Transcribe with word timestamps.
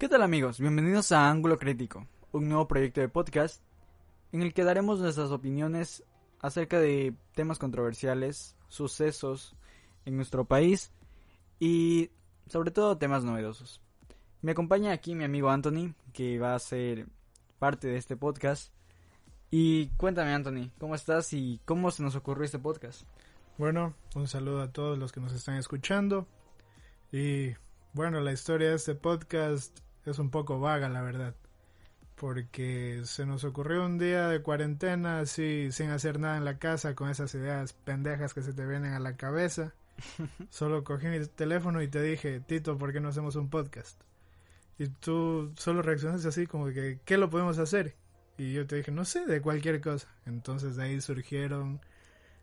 ¿Qué 0.00 0.08
tal 0.08 0.22
amigos? 0.22 0.58
Bienvenidos 0.58 1.12
a 1.12 1.28
Ángulo 1.28 1.58
Crítico, 1.58 2.06
un 2.32 2.48
nuevo 2.48 2.66
proyecto 2.66 3.02
de 3.02 3.10
podcast 3.10 3.62
en 4.32 4.40
el 4.40 4.54
que 4.54 4.64
daremos 4.64 4.98
nuestras 4.98 5.30
opiniones 5.30 6.04
acerca 6.40 6.80
de 6.80 7.12
temas 7.34 7.58
controversiales, 7.58 8.56
sucesos 8.68 9.54
en 10.06 10.16
nuestro 10.16 10.46
país 10.46 10.90
y 11.58 12.12
sobre 12.46 12.70
todo 12.70 12.96
temas 12.96 13.24
novedosos. 13.24 13.82
Me 14.40 14.52
acompaña 14.52 14.92
aquí 14.92 15.14
mi 15.14 15.24
amigo 15.24 15.50
Anthony, 15.50 15.92
que 16.14 16.38
va 16.38 16.54
a 16.54 16.58
ser 16.60 17.06
parte 17.58 17.88
de 17.88 17.98
este 17.98 18.16
podcast. 18.16 18.72
Y 19.50 19.88
cuéntame 19.98 20.32
Anthony, 20.32 20.70
¿cómo 20.78 20.94
estás 20.94 21.30
y 21.34 21.60
cómo 21.66 21.90
se 21.90 22.02
nos 22.02 22.16
ocurrió 22.16 22.44
este 22.44 22.58
podcast? 22.58 23.02
Bueno, 23.58 23.92
un 24.14 24.28
saludo 24.28 24.62
a 24.62 24.72
todos 24.72 24.98
los 24.98 25.12
que 25.12 25.20
nos 25.20 25.34
están 25.34 25.56
escuchando. 25.56 26.26
Y 27.12 27.50
bueno, 27.92 28.22
la 28.22 28.32
historia 28.32 28.70
de 28.70 28.76
este 28.76 28.94
podcast 28.94 29.78
es 30.06 30.18
un 30.18 30.30
poco 30.30 30.60
vaga, 30.60 30.88
la 30.88 31.02
verdad. 31.02 31.34
Porque 32.16 33.02
se 33.04 33.24
nos 33.26 33.44
ocurrió 33.44 33.84
un 33.84 33.98
día 33.98 34.28
de 34.28 34.42
cuarentena, 34.42 35.20
así, 35.20 35.72
sin 35.72 35.90
hacer 35.90 36.20
nada 36.20 36.36
en 36.36 36.44
la 36.44 36.58
casa, 36.58 36.94
con 36.94 37.08
esas 37.08 37.34
ideas 37.34 37.72
pendejas 37.72 38.34
que 38.34 38.42
se 38.42 38.52
te 38.52 38.66
vienen 38.66 38.92
a 38.92 39.00
la 39.00 39.16
cabeza. 39.16 39.74
Solo 40.50 40.84
cogí 40.84 41.06
mi 41.08 41.24
teléfono 41.26 41.82
y 41.82 41.88
te 41.88 42.02
dije, 42.02 42.40
Tito, 42.40 42.78
¿por 42.78 42.92
qué 42.92 43.00
no 43.00 43.08
hacemos 43.08 43.36
un 43.36 43.48
podcast? 43.48 44.00
Y 44.80 44.88
tú 44.88 45.52
solo 45.56 45.82
reaccionaste 45.82 46.28
así 46.28 46.46
como 46.46 46.68
que, 46.68 47.00
¿qué 47.04 47.18
lo 47.18 47.28
podemos 47.28 47.58
hacer? 47.58 47.96
Y 48.38 48.54
yo 48.54 48.66
te 48.66 48.76
dije, 48.76 48.90
no 48.90 49.04
sé, 49.04 49.26
de 49.26 49.42
cualquier 49.42 49.82
cosa. 49.82 50.08
Entonces 50.24 50.76
de 50.76 50.84
ahí 50.84 51.00
surgieron, 51.02 51.82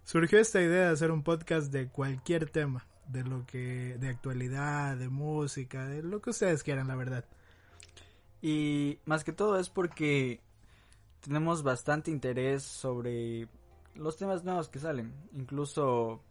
surgió 0.04 0.38
esta 0.38 0.62
idea 0.62 0.86
de 0.86 0.94
hacer 0.94 1.10
un 1.10 1.24
podcast 1.24 1.72
de 1.72 1.88
cualquier 1.88 2.48
tema, 2.48 2.86
de 3.08 3.24
lo 3.24 3.44
que, 3.48 3.98
de 4.00 4.10
actualidad, 4.10 4.98
de 4.98 5.10
música, 5.10 5.88
de 5.88 6.04
lo 6.04 6.22
que 6.22 6.30
ustedes 6.30 6.62
quieran, 6.62 6.88
la 6.88 6.96
verdad. 6.96 7.26
Y 8.42 9.00
más 9.06 9.24
que 9.24 9.34
todo 9.34 9.60
es 9.60 9.70
porque 9.70 10.42
tenemos 11.22 11.64
bastante 11.64 12.12
interés 12.12 12.64
sobre 12.64 13.48
los 13.96 14.18
temas 14.18 14.44
nuevos 14.44 14.70
que 14.70 14.80
salen, 14.80 15.14
incluso 15.34 16.22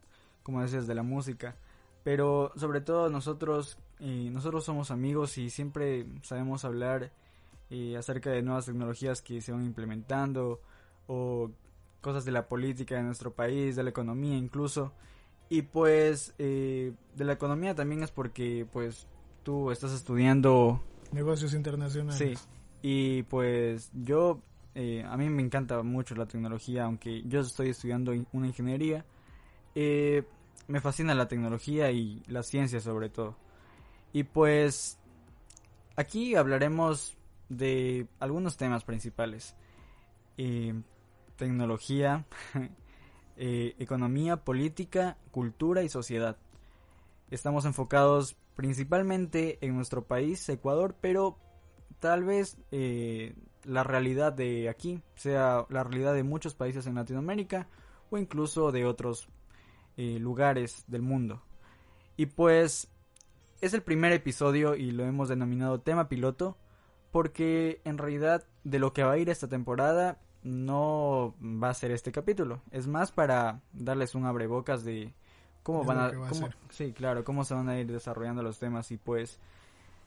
como 0.42 0.62
decías 0.62 0.86
de 0.86 0.94
la 0.94 1.02
música, 1.02 1.56
pero 2.04 2.52
sobre 2.56 2.80
todo 2.80 3.08
nosotros 3.08 3.78
eh, 3.98 4.28
nosotros 4.30 4.64
somos 4.64 4.90
amigos 4.90 5.38
y 5.38 5.50
siempre 5.50 6.06
sabemos 6.22 6.64
hablar 6.64 7.10
eh, 7.70 7.96
acerca 7.96 8.30
de 8.30 8.42
nuevas 8.42 8.66
tecnologías 8.66 9.22
que 9.22 9.40
se 9.40 9.52
van 9.52 9.64
implementando 9.64 10.60
o 11.06 11.50
cosas 12.00 12.24
de 12.24 12.32
la 12.32 12.46
política 12.46 12.96
de 12.96 13.02
nuestro 13.02 13.34
país, 13.34 13.74
de 13.74 13.82
la 13.82 13.90
economía 13.90 14.36
incluso. 14.36 14.92
Y 15.48 15.62
pues 15.62 16.34
eh, 16.38 16.92
de 17.14 17.24
la 17.24 17.32
economía 17.32 17.74
también 17.74 18.02
es 18.02 18.10
porque 18.10 18.66
pues 18.70 19.06
tú 19.42 19.70
estás 19.70 19.92
estudiando 19.92 20.82
negocios 21.12 21.54
internacionales. 21.54 22.18
Sí. 22.18 22.34
Y 22.82 23.22
pues 23.24 23.90
yo 23.94 24.40
a 24.74 25.16
mí 25.16 25.30
me 25.30 25.42
encanta 25.42 25.82
mucho 25.82 26.14
la 26.14 26.26
tecnología, 26.26 26.84
aunque 26.84 27.22
yo 27.22 27.40
estoy 27.40 27.70
estudiando 27.70 28.12
una 28.32 28.46
ingeniería. 28.46 29.04
me 29.74 30.80
fascina 30.80 31.14
la 31.14 31.28
tecnología 31.28 31.90
y 31.90 32.22
la 32.28 32.42
ciencia 32.42 32.80
sobre 32.80 33.08
todo. 33.08 33.36
Y 34.12 34.24
pues 34.24 34.98
aquí 35.96 36.34
hablaremos 36.34 37.16
de 37.48 38.06
algunos 38.18 38.56
temas 38.56 38.84
principales. 38.84 39.54
Eh, 40.38 40.74
tecnología, 41.36 42.24
eh, 43.36 43.74
economía, 43.78 44.36
política, 44.38 45.16
cultura 45.30 45.82
y 45.82 45.88
sociedad. 45.88 46.36
Estamos 47.30 47.64
enfocados 47.64 48.36
principalmente 48.54 49.58
en 49.60 49.74
nuestro 49.74 50.04
país, 50.04 50.48
Ecuador, 50.48 50.94
pero 51.00 51.38
tal 51.98 52.24
vez 52.24 52.58
eh, 52.70 53.34
la 53.64 53.84
realidad 53.84 54.32
de 54.32 54.68
aquí 54.68 55.02
sea 55.14 55.66
la 55.68 55.84
realidad 55.84 56.14
de 56.14 56.22
muchos 56.22 56.54
países 56.54 56.86
en 56.86 56.94
Latinoamérica 56.94 57.68
o 58.10 58.18
incluso 58.18 58.72
de 58.72 58.86
otros 58.86 59.28
lugares 59.98 60.84
del 60.88 61.00
mundo. 61.00 61.42
Y 62.18 62.26
pues 62.26 62.90
es 63.60 63.74
el 63.74 63.82
primer 63.82 64.12
episodio 64.12 64.74
y 64.74 64.90
lo 64.90 65.04
hemos 65.04 65.28
denominado 65.28 65.80
tema 65.80 66.08
piloto 66.08 66.56
porque 67.10 67.80
en 67.84 67.98
realidad 67.98 68.44
de 68.64 68.78
lo 68.78 68.92
que 68.92 69.02
va 69.02 69.12
a 69.12 69.18
ir 69.18 69.30
esta 69.30 69.48
temporada 69.48 70.18
no 70.42 71.34
va 71.40 71.70
a 71.70 71.74
ser 71.74 71.90
este 71.90 72.12
capítulo. 72.12 72.62
Es 72.70 72.86
más 72.86 73.12
para 73.12 73.62
darles 73.72 74.14
un 74.14 74.26
abrebocas 74.26 74.84
de 74.84 75.14
cómo 75.66 75.82
van 75.82 75.98
a, 75.98 76.12
sí, 76.70 76.92
claro, 76.92 77.24
cómo 77.24 77.44
se 77.44 77.52
van 77.52 77.68
a 77.68 77.76
ir 77.76 77.90
desarrollando 77.90 78.40
los 78.40 78.60
temas 78.60 78.92
y 78.92 78.98
pues 78.98 79.40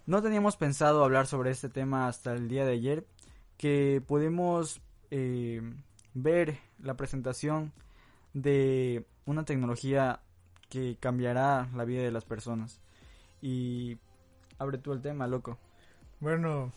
no 0.05 0.21
teníamos 0.21 0.55
pensado 0.55 1.03
hablar 1.03 1.27
sobre 1.27 1.51
este 1.51 1.67
tema 1.67 2.07
hasta 2.07 2.31
el 2.31 2.47
día 2.47 2.63
de 2.63 2.71
ayer 2.71 3.05
que 3.57 4.01
pudimos 4.07 4.79
eh, 5.11 5.61
ver 6.13 6.59
la 6.81 6.95
presentación 6.95 7.73
de 8.33 9.05
una 9.25 9.43
tecnología 9.43 10.21
que 10.69 10.95
cambiará 10.97 11.67
la 11.75 11.83
vida 11.83 12.03
de 12.03 12.11
las 12.11 12.23
personas. 12.23 12.79
Y 13.41 13.97
abre 14.59 14.77
tú 14.77 14.93
el 14.93 15.01
tema, 15.01 15.27
loco. 15.27 15.57
Bueno, 16.21 16.71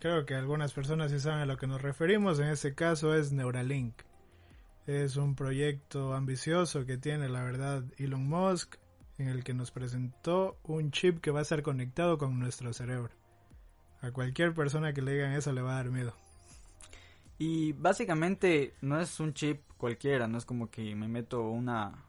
creo 0.00 0.24
que 0.24 0.34
algunas 0.34 0.72
personas 0.72 1.10
sí 1.10 1.20
saben 1.20 1.40
a 1.40 1.46
lo 1.46 1.58
que 1.58 1.66
nos 1.66 1.82
referimos. 1.82 2.40
En 2.40 2.46
este 2.46 2.74
caso 2.74 3.14
es 3.14 3.32
Neuralink. 3.32 4.07
Es 4.88 5.18
un 5.18 5.34
proyecto 5.34 6.14
ambicioso 6.14 6.86
que 6.86 6.96
tiene, 6.96 7.28
la 7.28 7.42
verdad, 7.42 7.84
Elon 7.98 8.26
Musk, 8.26 8.76
en 9.18 9.28
el 9.28 9.44
que 9.44 9.52
nos 9.52 9.70
presentó 9.70 10.56
un 10.62 10.92
chip 10.92 11.20
que 11.20 11.30
va 11.30 11.40
a 11.40 11.42
estar 11.42 11.60
conectado 11.60 12.16
con 12.16 12.38
nuestro 12.38 12.72
cerebro. 12.72 13.10
A 14.00 14.12
cualquier 14.12 14.54
persona 14.54 14.94
que 14.94 15.02
le 15.02 15.12
digan 15.12 15.32
eso 15.32 15.52
le 15.52 15.60
va 15.60 15.72
a 15.72 15.82
dar 15.82 15.90
miedo. 15.90 16.14
Y 17.36 17.74
básicamente 17.74 18.72
no 18.80 18.98
es 18.98 19.20
un 19.20 19.34
chip 19.34 19.60
cualquiera, 19.76 20.26
no 20.26 20.38
es 20.38 20.46
como 20.46 20.70
que 20.70 20.96
me 20.96 21.06
meto 21.06 21.42
una 21.42 22.06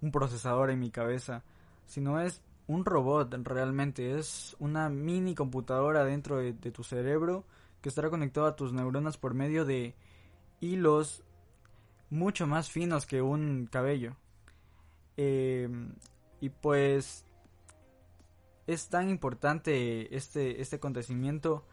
un 0.00 0.12
procesador 0.12 0.70
en 0.70 0.78
mi 0.78 0.92
cabeza, 0.92 1.42
sino 1.86 2.20
es 2.20 2.42
un 2.68 2.84
robot 2.84 3.34
realmente, 3.42 4.20
es 4.20 4.54
una 4.60 4.88
mini 4.88 5.34
computadora 5.34 6.04
dentro 6.04 6.36
de, 6.36 6.52
tu 6.52 6.84
cerebro 6.84 7.44
que 7.80 7.88
estará 7.88 8.08
conectado 8.08 8.46
a 8.46 8.54
tus 8.54 8.72
neuronas 8.72 9.18
por 9.18 9.34
medio 9.34 9.64
de 9.64 9.96
hilos 10.60 11.24
mucho 12.12 12.46
más 12.46 12.70
finos 12.70 13.06
que 13.06 13.22
un 13.22 13.66
cabello. 13.72 14.16
Em, 15.16 15.94
y 16.40 16.50
pues 16.50 17.24
es 18.66 18.88
tan 18.88 19.08
importante 19.08 20.14
este, 20.14 20.60
este 20.60 20.76
acontecimiento 20.76 21.64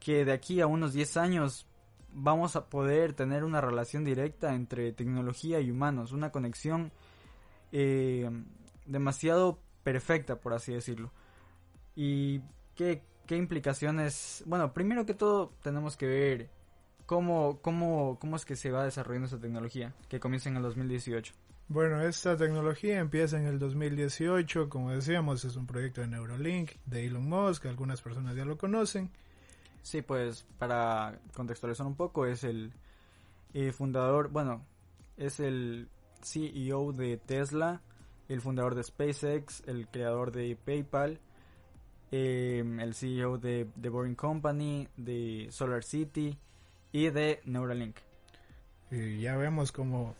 que 0.00 0.24
de 0.24 0.32
aquí 0.32 0.60
a 0.60 0.66
unos 0.66 0.94
10 0.94 1.16
años 1.18 1.66
vamos 2.14 2.56
a 2.56 2.68
poder 2.68 3.12
tener 3.12 3.44
una 3.44 3.60
relación 3.60 4.04
directa 4.04 4.54
entre 4.54 4.92
tecnología 4.92 5.60
y 5.60 5.70
humanos, 5.70 6.12
una 6.12 6.32
conexión 6.32 6.90
eh, 7.70 8.30
demasiado 8.86 9.58
perfecta, 9.82 10.36
por 10.36 10.54
así 10.54 10.72
decirlo. 10.72 11.12
¿Y 11.94 12.40
qué, 12.74 13.02
qué 13.26 13.36
implicaciones? 13.36 14.42
Bueno, 14.46 14.72
primero 14.72 15.04
que 15.04 15.14
todo 15.14 15.52
tenemos 15.62 15.96
que 15.96 16.06
ver 16.06 16.61
cómo, 17.06 17.58
cómo, 17.62 18.18
cómo 18.20 18.36
es 18.36 18.44
que 18.44 18.56
se 18.56 18.70
va 18.70 18.84
desarrollando 18.84 19.26
esta 19.26 19.40
tecnología, 19.40 19.94
que 20.08 20.20
comienza 20.20 20.48
en 20.48 20.56
el 20.56 20.62
2018. 20.62 21.34
Bueno, 21.68 22.02
esta 22.02 22.36
tecnología 22.36 22.98
empieza 22.98 23.38
en 23.38 23.46
el 23.46 23.58
2018, 23.58 24.68
como 24.68 24.90
decíamos, 24.90 25.44
es 25.44 25.56
un 25.56 25.66
proyecto 25.66 26.00
de 26.02 26.08
Neuralink, 26.08 26.72
de 26.84 27.06
Elon 27.06 27.28
Musk, 27.28 27.66
algunas 27.66 28.02
personas 28.02 28.36
ya 28.36 28.44
lo 28.44 28.58
conocen. 28.58 29.10
Sí, 29.80 30.02
pues 30.02 30.44
para 30.58 31.18
contextualizar 31.34 31.86
un 31.86 31.96
poco, 31.96 32.26
es 32.26 32.44
el 32.44 32.72
eh, 33.54 33.72
fundador, 33.72 34.28
bueno, 34.28 34.66
es 35.16 35.40
el 35.40 35.88
CEO 36.22 36.92
de 36.92 37.16
Tesla, 37.16 37.80
el 38.28 38.40
fundador 38.40 38.74
de 38.74 38.82
SpaceX, 38.82 39.62
el 39.66 39.88
creador 39.88 40.30
de 40.30 40.56
PayPal, 40.56 41.20
em, 42.10 42.80
el 42.80 42.94
CEO 42.94 43.38
de 43.38 43.66
The 43.80 43.88
Boring 43.88 44.14
Company, 44.14 44.88
de 44.96 45.48
Solar 45.50 45.84
City 45.84 46.38
y 46.92 47.10
de 47.10 47.40
Neuralink. 47.44 47.96
Y 48.90 49.20
ya 49.20 49.36
vemos 49.36 49.72
como, 49.72 50.14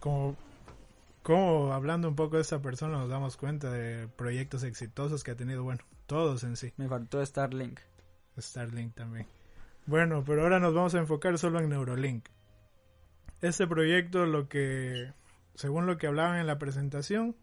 como, 0.00 0.36
como 1.22 1.72
hablando 1.72 2.08
un 2.08 2.14
poco 2.14 2.36
de 2.36 2.42
esta 2.42 2.62
persona 2.62 2.98
nos 2.98 3.08
damos 3.08 3.36
cuenta 3.36 3.70
de 3.70 4.08
proyectos 4.08 4.62
exitosos 4.62 5.24
que 5.24 5.32
ha 5.32 5.36
tenido, 5.36 5.64
bueno, 5.64 5.80
todos 6.06 6.44
en 6.44 6.56
sí. 6.56 6.72
Me 6.76 6.88
faltó 6.88 7.24
Starlink. 7.24 7.80
Starlink 8.38 8.94
también. 8.94 9.26
Bueno, 9.86 10.22
pero 10.24 10.42
ahora 10.42 10.60
nos 10.60 10.74
vamos 10.74 10.94
a 10.94 10.98
enfocar 10.98 11.36
solo 11.38 11.60
en 11.60 11.68
Neuralink. 11.68 12.26
Este 13.42 13.66
proyecto 13.66 14.24
lo 14.24 14.48
que 14.48 15.12
según 15.54 15.86
lo 15.86 15.96
que 15.96 16.06
hablaban 16.06 16.38
en 16.38 16.46
la 16.46 16.58
presentación, 16.58 17.36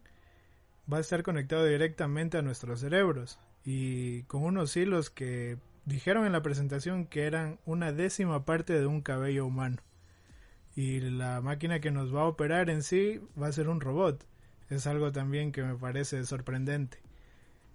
va 0.92 0.98
a 0.98 1.02
estar 1.02 1.24
conectado 1.24 1.66
directamente 1.66 2.38
a 2.38 2.42
nuestros 2.42 2.82
cerebros 2.82 3.40
y 3.64 4.24
con 4.24 4.44
unos 4.44 4.76
hilos 4.76 5.10
que 5.10 5.58
dijeron 5.86 6.26
en 6.26 6.32
la 6.32 6.42
presentación 6.42 7.06
que 7.06 7.26
eran 7.26 7.60
una 7.66 7.92
décima 7.92 8.46
parte 8.46 8.80
de 8.80 8.86
un 8.86 9.02
cabello 9.02 9.46
humano. 9.46 9.78
Y 10.76 11.02
la 11.02 11.42
máquina 11.42 11.80
que 11.80 11.92
nos 11.92 12.16
va 12.16 12.22
a 12.22 12.28
operar 12.28 12.70
en 12.70 12.84
sí 12.84 13.20
va 13.40 13.48
a 13.48 13.52
ser 13.52 13.70
un 13.70 13.82
robot. 13.82 14.26
Es 14.70 14.88
algo 14.88 15.12
también 15.12 15.52
que 15.52 15.64
me 15.64 15.76
parece 15.76 16.24
sorprendente. 16.26 17.00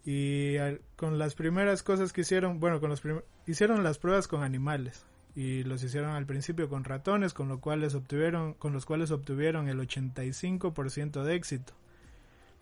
Y 0.04 0.56
con 0.94 1.18
las 1.18 1.34
primeras 1.34 1.82
cosas 1.82 2.12
que 2.12 2.20
hicieron, 2.22 2.60
bueno, 2.60 2.80
con 2.80 2.90
los 2.90 3.02
hicieron 3.46 3.82
las 3.82 3.98
pruebas 3.98 4.28
con 4.28 4.42
animales 4.42 5.04
y 5.34 5.64
los 5.64 5.82
hicieron 5.82 6.12
al 6.12 6.24
principio 6.26 6.68
con 6.68 6.84
ratones, 6.84 7.34
con, 7.34 7.48
lo 7.48 7.60
cuales 7.60 7.94
obtuvieron, 7.94 8.54
con 8.54 8.72
los 8.72 8.86
cuales 8.86 9.10
obtuvieron 9.10 9.68
el 9.68 9.78
85% 9.78 11.22
de 11.22 11.34
éxito. 11.34 11.74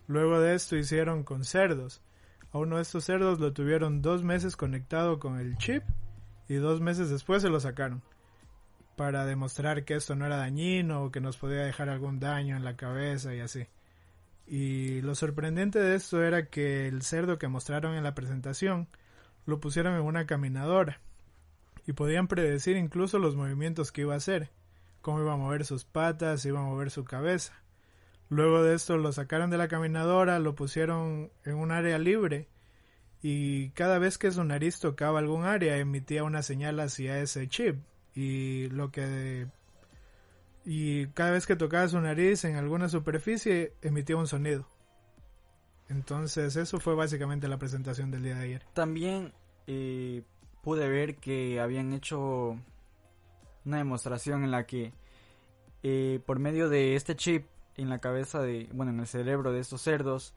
Luego 0.08 0.41
de 0.41 0.55
esto 0.55 0.76
hicieron 0.76 1.23
con 1.23 1.44
cerdos. 1.44 2.02
A 2.55 2.59
uno 2.59 2.77
de 2.77 2.83
estos 2.83 3.03
cerdos 3.03 3.41
lo 3.41 3.53
tuvieron 3.53 4.01
dos 4.01 4.23
meses 4.23 4.55
conectado 4.55 5.19
con 5.19 5.41
el 5.41 5.59
chip 5.59 5.83
y 6.49 6.55
dos 6.55 6.81
meses 6.81 7.11
después 7.11 7.43
se 7.43 7.49
lo 7.49 7.59
sacaron 7.59 8.01
para 8.95 9.27
demostrar 9.27 9.85
que 9.85 9.97
esto 9.97 10.15
no 10.15 10.25
era 10.25 10.37
dañino 10.37 11.03
o 11.03 11.11
que 11.11 11.21
nos 11.21 11.37
podía 11.37 11.62
dejar 11.65 11.89
algún 11.89 12.21
daño 12.21 12.56
en 12.56 12.62
la 12.62 12.77
cabeza 12.77 13.35
y 13.35 13.41
así. 13.41 13.67
Y 14.47 15.01
lo 15.01 15.17
sorprendente 15.17 15.81
de 15.81 15.97
esto 15.97 16.23
era 16.23 16.47
que 16.47 16.87
el 16.87 17.03
cerdo 17.03 17.41
que 17.41 17.49
mostraron 17.49 17.97
en 17.97 18.05
la 18.05 18.15
presentación 18.15 18.87
lo 19.47 19.59
pusieron 19.59 19.97
en 19.97 20.03
una 20.03 20.27
caminadora 20.27 21.01
y 21.89 21.93
podían 21.95 22.29
predecir 22.29 22.77
incluso 22.77 23.19
los 23.19 23.35
movimientos 23.35 23.91
que 23.91 24.03
iba 24.03 24.15
a 24.15 24.19
hacer, 24.19 24.53
cómo 25.03 25.19
iba 25.19 25.33
a 25.33 25.37
mover 25.37 25.65
sus 25.65 25.85
patas, 25.85 26.47
iba 26.47 26.61
a 26.61 26.65
mover 26.65 26.93
su 26.93 27.03
cabeza. 27.03 27.64
Luego 28.29 28.62
de 28.62 28.75
esto 28.75 28.97
lo 28.97 29.12
sacaron 29.12 29.50
de 29.50 29.59
la 29.59 29.69
caminadora, 29.69 30.38
lo 30.38 30.55
pusieron 30.55 31.31
en 31.44 31.55
un 31.56 31.71
área 31.71 31.99
libre 31.99 32.49
y 33.23 33.71
cada 33.71 33.99
vez 33.99 34.19
que 34.19 34.31
su 34.31 34.44
nariz 34.44 34.81
tocaba 34.81 35.19
algún 35.19 35.44
área 35.44 35.79
emitía 35.79 36.25
una 36.25 36.43
señal 36.43 36.81
hacia 36.81 37.21
ese 37.21 37.49
chip 37.49 37.76
y 38.15 38.69
lo 38.69 38.91
que 38.91 39.47
y 40.65 41.06
cada 41.09 41.32
vez 41.32 41.47
que 41.47 41.56
tocaba 41.56 41.88
su 41.88 42.00
nariz 42.00 42.44
en 42.44 42.56
alguna 42.56 42.88
superficie 42.88 43.75
emitía 43.82 44.17
un 44.17 44.27
sonido. 44.27 44.67
Entonces 45.88 46.56
eso 46.56 46.81
fue 46.81 46.94
básicamente 46.94 47.49
la 47.49 47.59
presentación 47.59 48.11
del 48.11 48.23
día 48.23 48.37
de 48.37 48.44
ayer. 48.44 48.62
También 48.73 49.32
eh, 49.67 50.23
pude 50.62 50.88
ver 50.88 51.17
que 51.17 51.61
habían 51.61 51.93
hecho 51.93 52.59
una 53.65 53.79
demostración 53.79 54.44
en 54.44 54.50
la 54.50 54.67
que 54.67 54.93
eh, 55.82 56.20
por 56.25 56.38
medio 56.38 56.69
de 56.69 56.97
este 56.97 57.17
chip 57.17 57.44
en 57.76 57.88
la 57.88 57.99
cabeza 57.99 58.41
de, 58.41 58.69
bueno, 58.73 58.93
en 58.93 59.00
el 59.00 59.06
cerebro 59.06 59.53
de 59.53 59.61
estos 59.61 59.82
cerdos, 59.82 60.35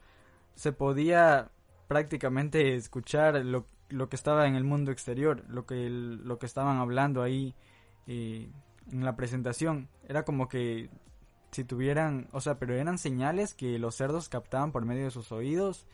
se 0.54 0.72
podía 0.72 1.50
prácticamente 1.86 2.74
escuchar 2.74 3.44
lo, 3.44 3.66
lo 3.88 4.08
que 4.08 4.16
estaba 4.16 4.46
en 4.46 4.54
el 4.54 4.64
mundo 4.64 4.90
exterior, 4.90 5.44
lo 5.48 5.66
que, 5.66 5.88
lo 5.88 6.38
que 6.38 6.46
estaban 6.46 6.78
hablando 6.78 7.22
ahí 7.22 7.54
eh, 8.06 8.50
en 8.90 9.04
la 9.04 9.16
presentación. 9.16 9.88
Era 10.08 10.24
como 10.24 10.48
que 10.48 10.90
si 11.50 11.64
tuvieran, 11.64 12.28
o 12.32 12.40
sea, 12.40 12.58
pero 12.58 12.74
eran 12.74 12.98
señales 12.98 13.54
que 13.54 13.78
los 13.78 13.94
cerdos 13.94 14.28
captaban 14.28 14.72
por 14.72 14.84
medio 14.84 15.04
de 15.04 15.10
sus 15.10 15.32
oídos 15.32 15.86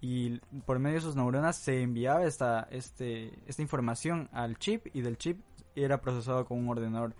y 0.00 0.40
por 0.66 0.78
medio 0.78 0.96
de 0.96 1.02
sus 1.02 1.16
neuronas 1.16 1.56
se 1.56 1.82
enviaba 1.82 2.24
esta, 2.24 2.68
este, 2.70 3.38
esta 3.46 3.62
información 3.62 4.28
al 4.32 4.58
chip 4.58 4.86
y 4.92 5.00
del 5.00 5.16
chip 5.16 5.40
era 5.74 6.00
procesado 6.00 6.44
con 6.44 6.58
un 6.58 6.68
ordenador. 6.68 7.14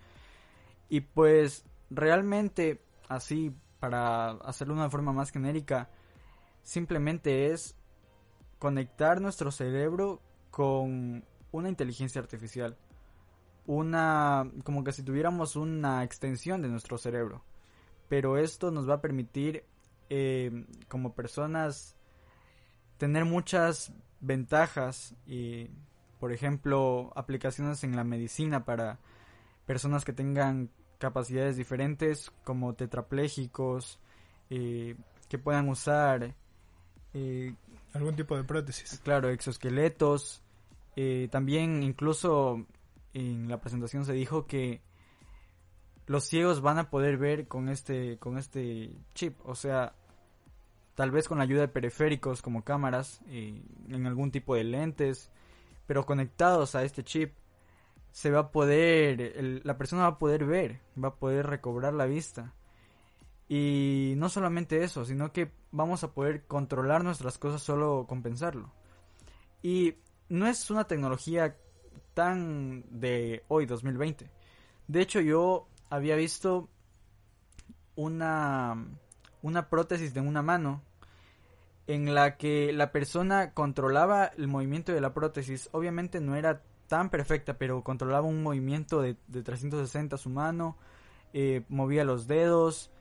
Y 0.88 1.00
pues 1.00 1.64
realmente 1.90 2.82
así, 3.08 3.54
para 3.82 4.30
hacerlo 4.44 4.74
de 4.74 4.80
una 4.82 4.90
forma 4.90 5.12
más 5.12 5.32
genérica, 5.32 5.90
simplemente 6.62 7.50
es 7.50 7.74
conectar 8.60 9.20
nuestro 9.20 9.50
cerebro 9.50 10.22
con 10.52 11.24
una 11.50 11.68
inteligencia 11.68 12.20
artificial. 12.20 12.76
Una, 13.66 14.48
como 14.62 14.84
que 14.84 14.92
si 14.92 15.02
tuviéramos 15.02 15.56
una 15.56 16.04
extensión 16.04 16.62
de 16.62 16.68
nuestro 16.68 16.96
cerebro. 16.96 17.42
Pero 18.08 18.38
esto 18.38 18.70
nos 18.70 18.88
va 18.88 18.94
a 18.94 19.00
permitir, 19.00 19.64
eh, 20.10 20.64
como 20.86 21.16
personas, 21.16 21.96
tener 22.98 23.24
muchas 23.24 23.92
ventajas 24.20 25.16
y 25.26 25.70
por 26.20 26.30
ejemplo 26.30 27.12
aplicaciones 27.16 27.82
en 27.82 27.96
la 27.96 28.04
medicina 28.04 28.64
para 28.64 29.00
personas 29.66 30.04
que 30.04 30.12
tengan 30.12 30.70
capacidades 31.02 31.56
diferentes 31.56 32.30
como 32.44 32.74
tetraplégicos 32.74 33.98
eh, 34.50 34.94
que 35.28 35.36
puedan 35.36 35.68
usar 35.68 36.32
eh, 37.12 37.54
algún 37.92 38.14
tipo 38.14 38.36
de 38.36 38.44
prótesis. 38.44 39.00
claro 39.02 39.28
exoesqueletos. 39.28 40.42
Eh, 40.94 41.26
también 41.32 41.82
incluso 41.82 42.64
en 43.14 43.48
la 43.48 43.60
presentación 43.60 44.04
se 44.04 44.12
dijo 44.12 44.46
que 44.46 44.80
los 46.06 46.22
ciegos 46.22 46.60
van 46.60 46.78
a 46.78 46.88
poder 46.88 47.16
ver 47.18 47.48
con 47.48 47.68
este 47.68 48.18
con 48.18 48.38
este 48.38 48.92
chip 49.14 49.36
o 49.44 49.56
sea 49.56 49.94
tal 50.94 51.10
vez 51.10 51.26
con 51.26 51.38
la 51.38 51.44
ayuda 51.44 51.62
de 51.62 51.68
periféricos 51.68 52.42
como 52.42 52.62
cámaras 52.62 53.22
en 53.26 54.06
algún 54.06 54.30
tipo 54.30 54.54
de 54.54 54.62
lentes, 54.62 55.30
pero 55.86 56.06
conectados 56.06 56.76
a 56.76 56.84
este 56.84 57.02
chip 57.02 57.32
se 58.12 58.30
va 58.30 58.40
a 58.40 58.50
poder, 58.52 59.60
la 59.64 59.76
persona 59.76 60.02
va 60.02 60.08
a 60.08 60.18
poder 60.18 60.44
ver, 60.44 60.80
va 61.02 61.08
a 61.08 61.14
poder 61.16 61.46
recobrar 61.46 61.94
la 61.94 62.06
vista. 62.06 62.54
Y 63.48 64.14
no 64.16 64.28
solamente 64.28 64.82
eso, 64.84 65.04
sino 65.04 65.32
que 65.32 65.50
vamos 65.72 66.04
a 66.04 66.12
poder 66.12 66.46
controlar 66.46 67.04
nuestras 67.04 67.38
cosas 67.38 67.62
solo 67.62 68.06
con 68.08 68.22
pensarlo. 68.22 68.72
Y 69.62 69.96
no 70.28 70.46
es 70.46 70.70
una 70.70 70.84
tecnología 70.84 71.56
tan 72.14 72.84
de 72.90 73.44
hoy, 73.48 73.66
2020. 73.66 74.30
De 74.86 75.00
hecho, 75.00 75.20
yo 75.20 75.66
había 75.90 76.16
visto 76.16 76.68
una 77.94 78.76
una 79.42 79.68
prótesis 79.68 80.14
de 80.14 80.20
una 80.20 80.42
mano 80.42 80.82
en 81.86 82.14
la 82.14 82.36
que 82.36 82.72
la 82.72 82.92
persona 82.92 83.52
controlaba 83.52 84.26
el 84.26 84.48
movimiento 84.48 84.92
de 84.92 85.00
la 85.00 85.12
prótesis. 85.12 85.68
Obviamente 85.72 86.20
no 86.20 86.36
era 86.36 86.62
tan 86.92 87.08
perfecta, 87.08 87.56
pero 87.56 87.82
controlaba 87.82 88.26
un 88.26 88.42
movimiento 88.42 89.00
de, 89.00 89.16
de 89.26 89.42
360 89.42 90.18
su 90.18 90.28
mano, 90.28 90.76
eh, 91.32 91.64
movía 91.70 92.04
los 92.04 92.26
dedos, 92.26 92.92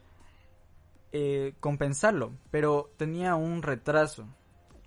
eh, 1.12 1.56
compensarlo, 1.60 2.32
pero 2.52 2.90
tenía 2.96 3.36
un 3.36 3.62
retraso. 3.62 4.30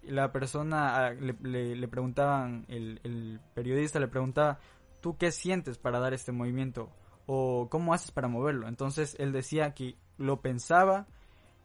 La 0.05 0.33
persona 0.33 0.97
ah, 0.97 1.11
le, 1.13 1.87
preguntaban, 1.87 2.65
el, 2.69 2.99
el 3.05 3.41
periodista 3.53 4.01
le 4.01 4.09
preguntaba, 4.09 4.59
¿tú 5.03 5.19
qué 5.19 5.31
sientes 5.33 5.77
para 5.77 5.99
dar 5.99 6.15
este 6.15 6.33
movimiento? 6.33 6.89
¿O 7.27 7.69
cómo 7.69 7.93
haces 7.93 8.11
para 8.11 8.29
moverlo? 8.29 8.69
Entonces 8.69 9.17
él 9.19 9.33
decía 9.33 9.75
que 9.75 9.99
lo 10.17 10.41
pensaba, 10.41 11.07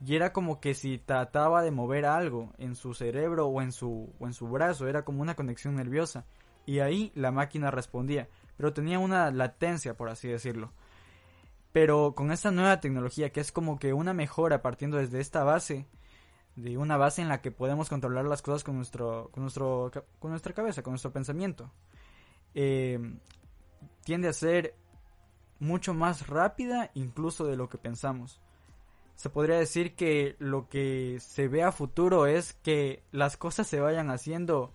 y 0.06 0.18
era 0.18 0.34
como 0.34 0.60
que 0.60 0.74
si 0.74 0.98
trataba 0.98 1.64
de 1.64 1.72
mover 1.72 2.06
algo 2.06 2.52
en 2.58 2.76
su 2.76 2.94
cerebro 2.94 3.48
o 3.48 3.62
en 3.62 3.72
su, 3.72 4.14
o 4.20 4.28
en 4.28 4.34
su 4.34 4.50
brazo, 4.50 4.90
era 4.90 5.06
como 5.06 5.22
una 5.22 5.36
conexión 5.38 5.76
nerviosa. 5.76 6.26
Y 6.70 6.82
ahí 6.82 7.12
la 7.16 7.32
máquina 7.32 7.72
respondía, 7.72 8.30
pero 8.56 8.74
tenía 8.74 9.00
una 9.00 9.32
latencia, 9.32 9.98
por 9.98 10.08
así 10.08 10.28
decirlo. 10.28 10.72
Pero 11.72 12.14
con 12.14 12.32
esta 12.32 12.52
nueva 12.52 12.80
tecnología, 12.80 13.32
que 13.32 13.40
es 13.40 13.52
como 13.52 13.80
que 13.80 13.92
una 13.92 14.14
mejora 14.14 14.62
partiendo 14.62 14.98
desde 14.98 15.20
esta 15.20 15.44
base, 15.44 15.88
de 16.56 16.78
una 16.78 16.96
base 16.96 17.24
en 17.24 17.28
la 17.28 17.42
que 17.42 17.50
podemos 17.50 17.90
controlar 17.90 18.26
las 18.26 18.44
cosas 18.44 18.64
con, 18.64 18.76
nuestro, 18.76 19.32
con, 19.32 19.42
nuestro, 19.42 19.90
con 20.20 20.30
nuestra 20.30 20.54
cabeza, 20.54 20.84
con 20.84 20.92
nuestro 20.92 21.12
pensamiento, 21.12 21.72
eh, 22.54 23.00
tiende 24.04 24.28
a 24.28 24.34
ser 24.34 24.76
mucho 25.58 25.96
más 25.96 26.28
rápida 26.28 26.92
incluso 26.94 27.48
de 27.48 27.58
lo 27.58 27.68
que 27.68 27.80
pensamos 27.80 28.40
se 29.16 29.30
podría 29.30 29.58
decir 29.58 29.96
que 29.96 30.38
lo 30.40 30.70
que 30.70 31.18
se 31.20 31.50
ve 31.50 31.64
a 31.64 31.74
futuro 31.74 32.26
es 32.26 32.54
que 32.54 33.04
las 33.12 33.36
cosas 33.36 33.68
se 33.68 33.82
vayan 33.82 34.12
haciendo 34.12 34.72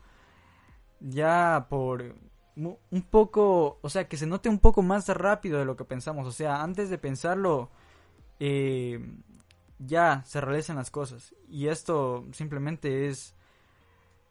ya 1.04 1.66
por 1.68 2.16
un 2.56 3.02
poco, 3.10 3.78
o 3.82 3.88
sea, 3.90 4.08
que 4.08 4.16
se 4.16 4.26
note 4.26 4.48
un 4.48 4.58
poco 4.58 4.82
más 4.82 5.08
rápido 5.08 5.58
de 5.58 5.64
lo 5.64 5.76
que 5.76 5.84
pensamos. 5.84 6.26
O 6.26 6.32
sea, 6.32 6.62
antes 6.62 6.88
de 6.88 6.98
pensarlo, 6.98 7.70
eh, 8.40 9.00
ya 9.78 10.22
se 10.24 10.40
realizan 10.40 10.76
las 10.76 10.90
cosas. 10.90 11.34
Y 11.48 11.68
esto 11.68 12.26
simplemente 12.32 13.08
es 13.08 13.34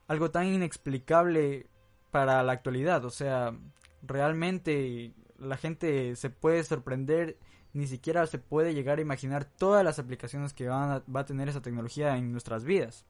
algo 0.08 0.32
tan 0.32 0.48
inexplicable 0.48 1.68
para 2.12 2.44
la 2.44 2.54
actualidad. 2.54 3.06
O 3.06 3.10
sea, 3.10 3.54
realmente 4.02 5.14
la 5.38 5.58
gente 5.58 6.16
se 6.16 6.30
puede 6.30 6.64
sorprender 6.64 7.38
ni 7.74 7.88
siquiera 7.88 8.28
se 8.28 8.38
puede 8.38 8.74
llegar 8.76 9.00
a 9.00 9.02
imaginar 9.02 9.46
todas 9.46 9.84
las 9.84 9.98
aplicaciones 9.98 10.54
que 10.54 10.68
van 10.68 11.04
va 11.14 11.22
a 11.22 11.26
tener 11.26 11.50
esa 11.50 11.62
tecnología 11.62 12.18
en 12.18 12.32
nuestras 12.32 12.64
vidas. 12.64 13.06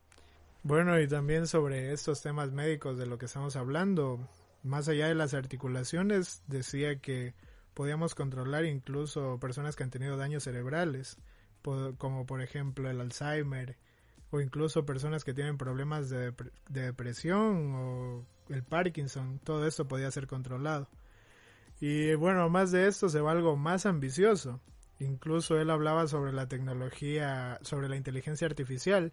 Bueno, 0.63 0.97
y 0.97 1.09
también 1.09 1.45
sobre 1.45 1.91
estos 1.91 2.21
temas 2.21 2.53
médicos 2.53 2.97
de 2.97 3.05
lo 3.05 3.17
que 3.17 3.25
estamos 3.25 3.57
hablando, 3.57 4.25
más 4.63 4.87
allá 4.87 5.09
de 5.09 5.15
las 5.15 5.33
articulaciones, 5.33 6.41
decía 6.47 6.99
que 6.99 7.33
podíamos 7.73 8.15
controlar 8.15 8.63
incluso 8.63 9.39
personas 9.41 9.75
que 9.75 9.83
han 9.83 9.89
tenido 9.89 10.15
daños 10.15 10.43
cerebrales, 10.43 11.17
como 11.97 12.25
por 12.25 12.41
ejemplo 12.41 12.89
el 12.89 13.01
Alzheimer, 13.01 13.75
o 14.31 14.39
incluso 14.39 14.85
personas 14.85 15.25
que 15.25 15.33
tienen 15.33 15.57
problemas 15.57 16.09
de, 16.09 16.31
de 16.69 16.81
depresión 16.81 17.75
o 17.75 18.25
el 18.47 18.63
Parkinson, 18.63 19.39
todo 19.43 19.67
eso 19.67 19.89
podía 19.89 20.09
ser 20.11 20.27
controlado. 20.27 20.87
Y 21.81 22.15
bueno, 22.15 22.47
más 22.49 22.71
de 22.71 22.87
esto 22.87 23.09
se 23.09 23.19
va 23.19 23.33
algo 23.33 23.57
más 23.57 23.85
ambicioso. 23.85 24.61
Incluso 24.99 25.59
él 25.59 25.69
hablaba 25.69 26.07
sobre 26.07 26.31
la 26.31 26.47
tecnología, 26.47 27.59
sobre 27.63 27.89
la 27.89 27.97
inteligencia 27.97 28.47
artificial 28.47 29.11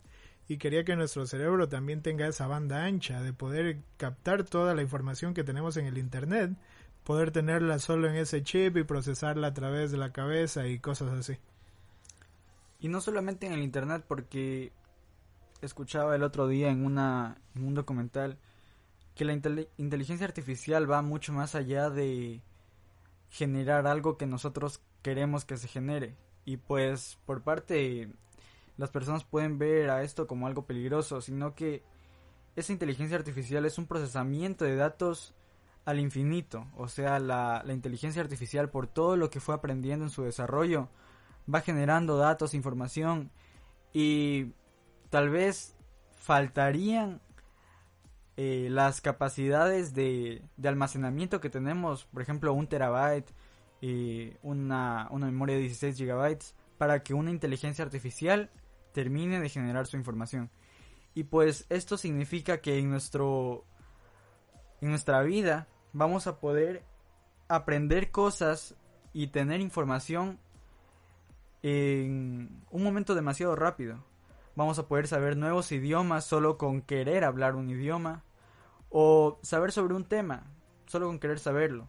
y 0.50 0.58
quería 0.58 0.82
que 0.82 0.96
nuestro 0.96 1.28
cerebro 1.28 1.68
también 1.68 2.02
tenga 2.02 2.26
esa 2.26 2.48
banda 2.48 2.82
ancha 2.82 3.22
de 3.22 3.32
poder 3.32 3.84
captar 3.96 4.42
toda 4.42 4.74
la 4.74 4.82
información 4.82 5.32
que 5.32 5.44
tenemos 5.44 5.76
en 5.76 5.86
el 5.86 5.96
Internet, 5.96 6.56
poder 7.04 7.30
tenerla 7.30 7.78
solo 7.78 8.08
en 8.08 8.16
ese 8.16 8.42
chip 8.42 8.76
y 8.76 8.82
procesarla 8.82 9.46
a 9.46 9.54
través 9.54 9.92
de 9.92 9.98
la 9.98 10.12
cabeza 10.12 10.66
y 10.66 10.80
cosas 10.80 11.12
así. 11.12 11.38
Y 12.80 12.88
no 12.88 13.00
solamente 13.00 13.46
en 13.46 13.52
el 13.52 13.62
Internet, 13.62 14.04
porque 14.08 14.72
escuchaba 15.62 16.16
el 16.16 16.24
otro 16.24 16.48
día 16.48 16.70
en, 16.70 16.84
una, 16.84 17.36
un 17.54 17.74
documental 17.74 18.36
que 19.14 19.24
la 19.24 19.34
inteligencia 19.76 20.26
artificial 20.26 20.90
va 20.90 21.00
mucho 21.00 21.32
más 21.32 21.54
allá 21.54 21.90
de 21.90 22.42
generar 23.30 23.86
algo 23.86 24.16
que 24.16 24.26
nosotros 24.26 24.80
queremos 25.02 25.44
que 25.44 25.56
se 25.56 25.68
genere. 25.68 26.16
Y 26.44 26.56
pues 26.56 27.20
por 27.24 27.42
parte 27.42 28.10
las 28.80 28.90
personas 28.90 29.24
pueden 29.24 29.58
ver 29.58 29.90
a 29.90 30.02
esto 30.02 30.26
como 30.26 30.46
algo 30.46 30.64
peligroso, 30.64 31.20
sino 31.20 31.54
que 31.54 31.82
esa 32.56 32.72
inteligencia 32.72 33.18
artificial 33.18 33.66
es 33.66 33.76
un 33.76 33.86
procesamiento 33.86 34.64
de 34.64 34.74
datos 34.74 35.34
al 35.84 36.00
infinito. 36.00 36.66
O 36.78 36.88
sea, 36.88 37.18
la, 37.18 37.62
la 37.62 37.74
inteligencia 37.74 38.22
artificial 38.22 38.70
por 38.70 38.86
todo 38.86 39.18
lo 39.18 39.28
que 39.28 39.38
fue 39.38 39.54
aprendiendo 39.54 40.06
en 40.06 40.10
su 40.10 40.22
desarrollo 40.22 40.88
va 41.52 41.60
generando 41.60 42.16
datos, 42.16 42.54
información 42.54 43.30
y 43.92 44.54
tal 45.10 45.28
vez 45.28 45.76
faltarían 46.16 47.20
eh, 48.38 48.68
las 48.70 49.02
capacidades 49.02 49.92
de, 49.92 50.42
de, 50.56 50.68
almacenamiento 50.68 51.38
que 51.42 51.50
tenemos, 51.50 52.06
por 52.06 52.22
ejemplo, 52.22 52.54
un 52.54 52.66
terabyte 52.66 53.30
y 53.82 54.32
una, 54.42 55.06
una 55.10 55.26
memoria 55.26 55.56
de 55.56 55.62
16 55.62 55.98
gigabytes, 55.98 56.54
para 56.78 57.02
que 57.02 57.12
una 57.12 57.30
inteligencia 57.30 57.84
artificial 57.84 58.48
termine 58.92 59.40
de 59.40 59.48
generar 59.48 59.86
su 59.86 59.96
información. 59.96 60.50
Y 61.14 61.24
pues 61.24 61.66
esto 61.68 61.96
significa 61.96 62.60
que 62.60 62.78
en 62.78 62.90
nuestro 62.90 63.64
en 64.80 64.90
nuestra 64.90 65.22
vida 65.22 65.66
vamos 65.92 66.26
a 66.26 66.40
poder 66.40 66.82
aprender 67.48 68.10
cosas 68.10 68.74
y 69.12 69.28
tener 69.28 69.60
información 69.60 70.38
en 71.62 72.62
un 72.70 72.82
momento 72.82 73.14
demasiado 73.14 73.56
rápido. 73.56 74.02
Vamos 74.56 74.78
a 74.78 74.88
poder 74.88 75.06
saber 75.06 75.36
nuevos 75.36 75.70
idiomas 75.72 76.24
solo 76.24 76.58
con 76.58 76.82
querer 76.82 77.24
hablar 77.24 77.56
un 77.56 77.70
idioma 77.70 78.24
o 78.88 79.38
saber 79.42 79.72
sobre 79.72 79.94
un 79.94 80.04
tema, 80.04 80.44
solo 80.86 81.06
con 81.06 81.18
querer 81.18 81.38
saberlo. 81.38 81.88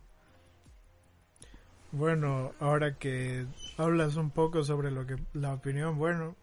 Bueno, 1.92 2.54
ahora 2.60 2.98
que 2.98 3.46
hablas 3.78 4.16
un 4.16 4.30
poco 4.30 4.64
sobre 4.64 4.92
lo 4.92 5.06
que 5.06 5.18
la 5.34 5.54
opinión, 5.54 5.98
bueno, 5.98 6.36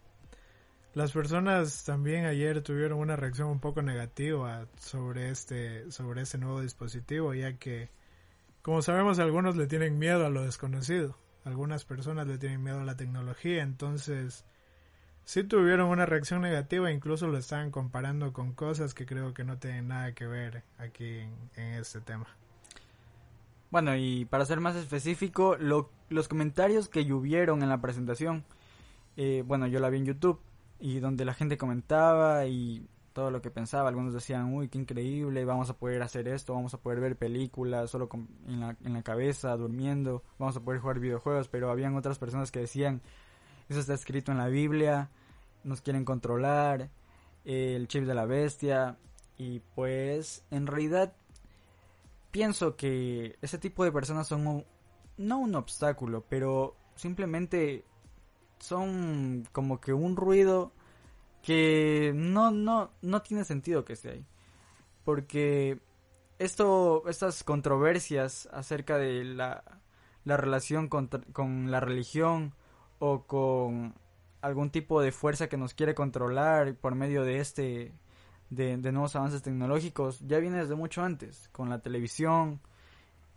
las 0.99 1.13
personas 1.13 1.85
también 1.85 2.25
ayer 2.25 2.61
tuvieron 2.61 2.99
una 2.99 3.15
reacción 3.15 3.47
un 3.47 3.61
poco 3.61 3.81
negativa 3.81 4.67
sobre 4.77 5.29
este 5.29 5.89
sobre 5.93 6.23
este 6.23 6.37
nuevo 6.37 6.59
dispositivo, 6.59 7.33
ya 7.33 7.53
que 7.53 7.87
como 8.61 8.81
sabemos 8.81 9.17
algunos 9.17 9.55
le 9.55 9.67
tienen 9.67 9.97
miedo 9.97 10.25
a 10.25 10.29
lo 10.29 10.43
desconocido, 10.43 11.15
algunas 11.45 11.85
personas 11.85 12.27
le 12.27 12.37
tienen 12.37 12.61
miedo 12.61 12.81
a 12.81 12.83
la 12.83 12.97
tecnología, 12.97 13.63
entonces 13.63 14.43
sí 15.23 15.45
tuvieron 15.45 15.87
una 15.87 16.05
reacción 16.05 16.41
negativa, 16.41 16.91
incluso 16.91 17.27
lo 17.27 17.37
estaban 17.37 17.71
comparando 17.71 18.33
con 18.33 18.51
cosas 18.51 18.93
que 18.93 19.05
creo 19.05 19.33
que 19.33 19.45
no 19.45 19.57
tienen 19.57 19.87
nada 19.87 20.11
que 20.11 20.27
ver 20.27 20.63
aquí 20.79 21.19
en, 21.55 21.75
este 21.75 22.01
tema. 22.01 22.27
Bueno, 23.71 23.95
y 23.95 24.25
para 24.25 24.43
ser 24.43 24.59
más 24.59 24.75
específico, 24.75 25.55
los 25.55 26.27
comentarios 26.27 26.89
que 26.89 27.05
llovieron 27.05 27.63
en 27.63 27.69
la 27.69 27.79
presentación, 27.79 28.43
eh, 29.15 29.45
bueno, 29.47 29.65
yo 29.65 29.79
la 29.79 29.89
vi 29.89 29.99
en 29.99 30.05
YouTube, 30.05 30.41
y 30.79 30.99
donde 30.99 31.25
la 31.25 31.33
gente 31.33 31.57
comentaba 31.57 32.45
y 32.45 32.87
todo 33.13 33.31
lo 33.31 33.41
que 33.41 33.51
pensaba, 33.51 33.89
algunos 33.89 34.13
decían, 34.13 34.53
uy, 34.53 34.69
qué 34.69 34.77
increíble, 34.77 35.43
vamos 35.43 35.69
a 35.69 35.77
poder 35.77 36.01
hacer 36.01 36.27
esto, 36.27 36.53
vamos 36.53 36.73
a 36.73 36.77
poder 36.79 36.99
ver 37.01 37.17
películas 37.17 37.89
solo 37.89 38.07
en, 38.47 38.59
la, 38.61 38.77
en 38.83 38.93
la 38.93 39.03
cabeza, 39.03 39.57
durmiendo, 39.57 40.23
vamos 40.37 40.55
a 40.55 40.61
poder 40.61 40.79
jugar 40.79 40.99
videojuegos, 40.99 41.47
pero 41.49 41.69
habían 41.69 41.95
otras 41.95 42.17
personas 42.17 42.51
que 42.51 42.59
decían, 42.59 43.01
eso 43.67 43.79
está 43.79 43.93
escrito 43.93 44.31
en 44.31 44.37
la 44.37 44.47
Biblia, 44.47 45.09
nos 45.63 45.81
quieren 45.81 46.05
controlar, 46.05 46.89
el 47.45 47.87
chip 47.87 48.05
de 48.05 48.13
la 48.13 48.25
bestia 48.25 48.97
y 49.37 49.59
pues 49.75 50.43
en 50.51 50.67
realidad 50.67 51.13
pienso 52.31 52.75
que 52.75 53.37
ese 53.41 53.57
tipo 53.57 53.83
de 53.83 53.91
personas 53.91 54.27
son 54.27 54.65
no 55.17 55.39
un 55.39 55.55
obstáculo, 55.55 56.23
pero 56.29 56.75
simplemente 56.95 57.85
son 58.59 59.47
como 59.51 59.79
que 59.81 59.93
un 59.93 60.15
ruido 60.15 60.71
que 61.41 62.11
no 62.15 62.51
no 62.51 62.91
no 63.01 63.21
tiene 63.21 63.43
sentido 63.45 63.85
que 63.85 63.93
esté 63.93 64.11
ahí. 64.11 64.25
Porque 65.03 65.79
esto 66.37 67.03
estas 67.07 67.43
controversias 67.43 68.47
acerca 68.51 68.97
de 68.97 69.23
la 69.23 69.63
la 70.25 70.37
relación 70.37 70.89
con, 70.89 71.07
con 71.07 71.71
la 71.71 71.79
religión 71.79 72.53
o 72.99 73.23
con 73.25 73.95
algún 74.41 74.69
tipo 74.69 75.01
de 75.01 75.11
fuerza 75.11 75.49
que 75.49 75.57
nos 75.57 75.73
quiere 75.73 75.95
controlar 75.95 76.75
por 76.75 76.95
medio 76.95 77.23
de 77.23 77.39
este 77.39 77.93
de, 78.49 78.77
nuevos 78.77 79.15
avances 79.15 79.41
tecnológicos 79.41 80.19
ya 80.27 80.39
viene 80.39 80.59
desde 80.59 80.75
mucho 80.75 81.03
antes 81.03 81.49
con 81.51 81.69
la 81.69 81.79
televisión 81.79 82.61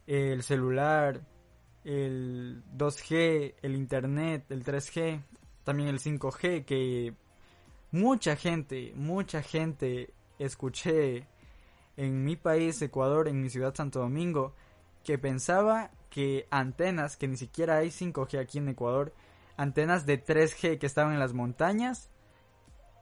el 0.06 0.42
celular 0.42 1.20
el 1.84 2.62
2G 2.76 3.54
el 3.62 3.74
internet 3.74 4.44
el 4.50 4.64
3G 4.64 5.22
también 5.64 5.88
el 5.88 5.98
5G 5.98 6.64
que 6.64 7.14
mucha 7.90 8.36
gente 8.36 8.92
mucha 8.94 9.42
gente 9.42 10.12
escuché 10.38 11.26
en 11.96 12.24
mi 12.24 12.36
país 12.36 12.80
Ecuador 12.82 13.28
en 13.28 13.40
mi 13.40 13.50
ciudad 13.50 13.74
Santo 13.74 14.00
Domingo 14.00 14.54
que 15.04 15.18
pensaba 15.18 15.90
que 16.08 16.46
antenas 16.50 17.16
que 17.16 17.28
ni 17.28 17.36
siquiera 17.36 17.78
hay 17.78 17.88
5G 17.88 18.38
aquí 18.38 18.58
en 18.58 18.68
Ecuador 18.68 19.12
antenas 19.56 20.06
de 20.06 20.22
3G 20.24 20.78
que 20.78 20.86
estaban 20.86 21.12
en 21.12 21.18
las 21.18 21.32
montañas 21.32 22.10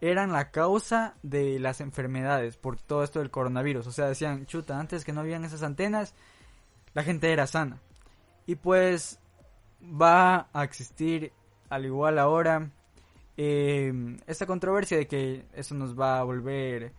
eran 0.01 0.33
la 0.33 0.51
causa 0.51 1.15
de 1.23 1.59
las 1.59 1.81
enfermedades 1.81 2.57
por 2.57 2.81
todo 2.81 3.05
esto 3.05 3.19
del 3.19 3.31
coronavirus. 3.31 3.87
O 3.87 3.93
sea, 3.93 4.07
decían, 4.07 4.47
chuta, 4.47 4.79
antes 4.79 5.05
que 5.05 5.13
no 5.13 5.21
habían 5.21 5.45
esas 5.45 5.63
antenas, 5.63 6.15
la 6.95 7.03
gente 7.03 7.33
era 7.33 7.47
sana. 7.47 7.81
Y 8.47 8.57
pues 8.57 9.19
va 9.83 10.49
a 10.53 10.65
existir 10.65 11.33
al 11.69 11.87
igual 11.87 12.19
ahora 12.19 12.71
eh, 13.37 13.93
esta 14.27 14.47
controversia 14.47 14.99
de 14.99 15.07
que 15.07 15.47
eso 15.55 15.75
nos 15.75 15.99
va 15.99 16.19
a 16.19 16.25
volver 16.25 16.93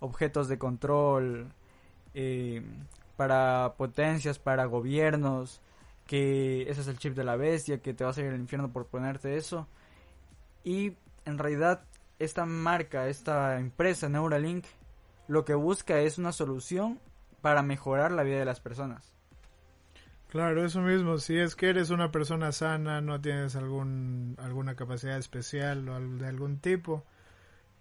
objetos 0.00 0.48
de 0.48 0.58
control 0.58 1.52
eh, 2.14 2.62
para 3.16 3.74
potencias, 3.76 4.38
para 4.38 4.66
gobiernos, 4.66 5.60
que 6.06 6.62
ese 6.68 6.82
es 6.82 6.88
el 6.88 6.98
chip 6.98 7.14
de 7.14 7.24
la 7.24 7.36
bestia, 7.36 7.80
que 7.80 7.94
te 7.94 8.04
vas 8.04 8.18
a 8.18 8.20
ir 8.20 8.28
al 8.28 8.38
infierno 8.38 8.72
por 8.72 8.86
ponerte 8.86 9.36
eso. 9.36 9.66
Y 10.62 10.96
en 11.24 11.38
realidad 11.38 11.84
esta 12.18 12.44
marca, 12.44 13.08
esta 13.08 13.58
empresa 13.58 14.08
Neuralink, 14.08 14.66
lo 15.28 15.44
que 15.44 15.54
busca 15.54 16.00
es 16.00 16.18
una 16.18 16.32
solución 16.32 17.00
para 17.40 17.62
mejorar 17.62 18.12
la 18.12 18.22
vida 18.22 18.38
de 18.38 18.44
las 18.44 18.60
personas. 18.60 19.15
Claro, 20.28 20.64
eso 20.64 20.80
mismo, 20.80 21.18
si 21.18 21.38
es 21.38 21.54
que 21.54 21.68
eres 21.68 21.90
una 21.90 22.10
persona 22.10 22.52
sana, 22.52 23.00
no 23.00 23.20
tienes 23.20 23.56
algún, 23.56 24.36
alguna 24.38 24.74
capacidad 24.74 25.16
especial 25.18 25.88
o 25.88 26.00
de 26.00 26.26
algún 26.26 26.58
tipo, 26.58 27.04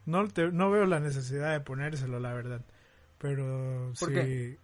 no, 0.05 0.27
no 0.51 0.71
veo 0.71 0.85
la 0.85 0.99
necesidad 0.99 1.53
de 1.53 1.59
ponérselo, 1.61 2.19
la 2.19 2.33
verdad. 2.33 2.61
Pero 3.17 3.93
sí. 3.95 4.57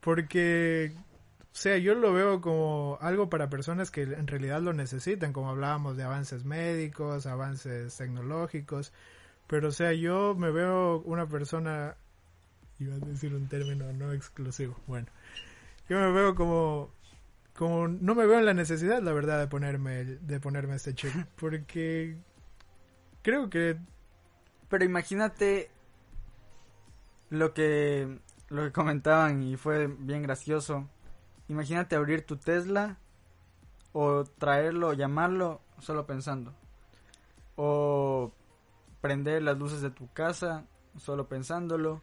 Porque 0.00 0.92
o 1.56 1.58
sea, 1.58 1.78
yo 1.78 1.94
lo 1.94 2.12
veo 2.12 2.42
como 2.42 2.98
algo 3.00 3.30
para 3.30 3.48
personas 3.48 3.90
que 3.90 4.02
en 4.02 4.26
realidad 4.26 4.60
lo 4.60 4.74
necesitan, 4.74 5.32
como 5.32 5.48
hablábamos 5.48 5.96
de 5.96 6.02
avances 6.02 6.44
médicos, 6.44 7.24
avances 7.24 7.96
tecnológicos, 7.96 8.92
pero 9.46 9.68
o 9.68 9.72
sea, 9.72 9.94
yo 9.94 10.34
me 10.34 10.50
veo 10.50 10.98
una 11.06 11.26
persona, 11.26 11.96
iba 12.78 12.96
a 12.96 12.98
decir 12.98 13.34
un 13.34 13.48
término 13.48 13.90
no 13.94 14.12
exclusivo, 14.12 14.76
bueno, 14.86 15.06
yo 15.88 15.98
me 15.98 16.10
veo 16.12 16.34
como, 16.34 16.92
como, 17.54 17.88
no 17.88 18.14
me 18.14 18.26
veo 18.26 18.38
en 18.38 18.46
la 18.46 18.54
necesidad, 18.54 19.02
la 19.02 19.12
verdad, 19.12 19.38
de 19.38 19.48
ponerme, 19.48 20.04
de 20.04 20.40
ponerme 20.40 20.76
este 20.76 20.94
chip, 20.94 21.12
porque 21.36 22.16
creo 23.22 23.50
que... 23.50 23.78
Pero 24.68 24.84
imagínate 24.84 25.70
lo 27.30 27.54
que, 27.54 28.18
lo 28.48 28.64
que 28.64 28.72
comentaban 28.72 29.42
y 29.42 29.56
fue 29.56 29.86
bien 29.86 30.22
gracioso 30.22 30.88
Imagínate 31.48 31.94
abrir 31.94 32.26
tu 32.26 32.36
Tesla 32.36 32.98
o 33.92 34.24
traerlo, 34.24 34.92
llamarlo 34.92 35.60
solo 35.78 36.06
pensando. 36.06 36.52
O 37.56 38.32
prender 39.00 39.42
las 39.42 39.56
luces 39.56 39.80
de 39.80 39.90
tu 39.90 40.12
casa 40.12 40.64
solo 40.96 41.28
pensándolo. 41.28 42.02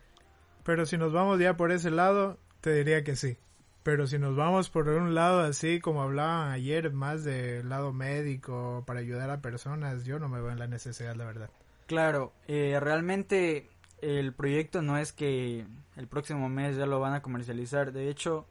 Pero 0.64 0.86
si 0.86 0.98
nos 0.98 1.12
vamos 1.12 1.40
ya 1.40 1.58
por 1.58 1.72
ese 1.72 1.92
lado, 1.92 2.38
te 2.62 2.74
diría 2.74 3.04
que 3.04 3.16
sí. 3.16 3.38
Pero 3.84 4.08
si 4.08 4.18
nos 4.18 4.36
vamos 4.36 4.70
por 4.70 4.88
un 4.88 5.14
lado 5.14 5.42
así 5.42 5.82
como 5.82 6.02
hablaban 6.02 6.52
ayer, 6.52 6.92
más 6.92 7.24
del 7.24 7.68
lado 7.68 7.92
médico 7.92 8.84
para 8.88 9.02
ayudar 9.02 9.30
a 9.30 9.42
personas, 9.42 10.06
yo 10.06 10.20
no 10.20 10.30
me 10.30 10.42
veo 10.42 10.52
en 10.52 10.60
la 10.60 10.68
necesidad, 10.68 11.16
la 11.16 11.26
verdad. 11.26 11.50
Claro, 11.86 12.32
eh, 12.48 12.80
realmente 12.80 13.70
el 14.02 14.34
proyecto 14.34 14.82
no 14.82 14.98
es 14.98 15.12
que 15.12 15.66
el 15.96 16.08
próximo 16.08 16.50
mes 16.50 16.78
ya 16.78 16.86
lo 16.86 17.00
van 17.00 17.14
a 17.14 17.22
comercializar. 17.22 17.92
De 17.92 18.10
hecho, 18.10 18.46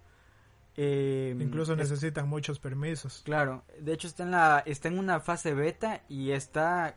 eh, 0.77 1.37
incluso 1.39 1.77
necesitan 1.77 2.29
muchos 2.29 2.59
permisos. 2.59 3.23
Claro, 3.25 3.63
de 3.79 3.93
hecho 3.93 4.09
está 4.09 4.23
en 4.23 4.31
la 4.31 4.63
está 4.65 4.89
en 4.89 4.99
una 4.99 5.21
fase 5.21 5.53
beta 5.55 6.03
y 6.09 6.31
está 6.31 6.97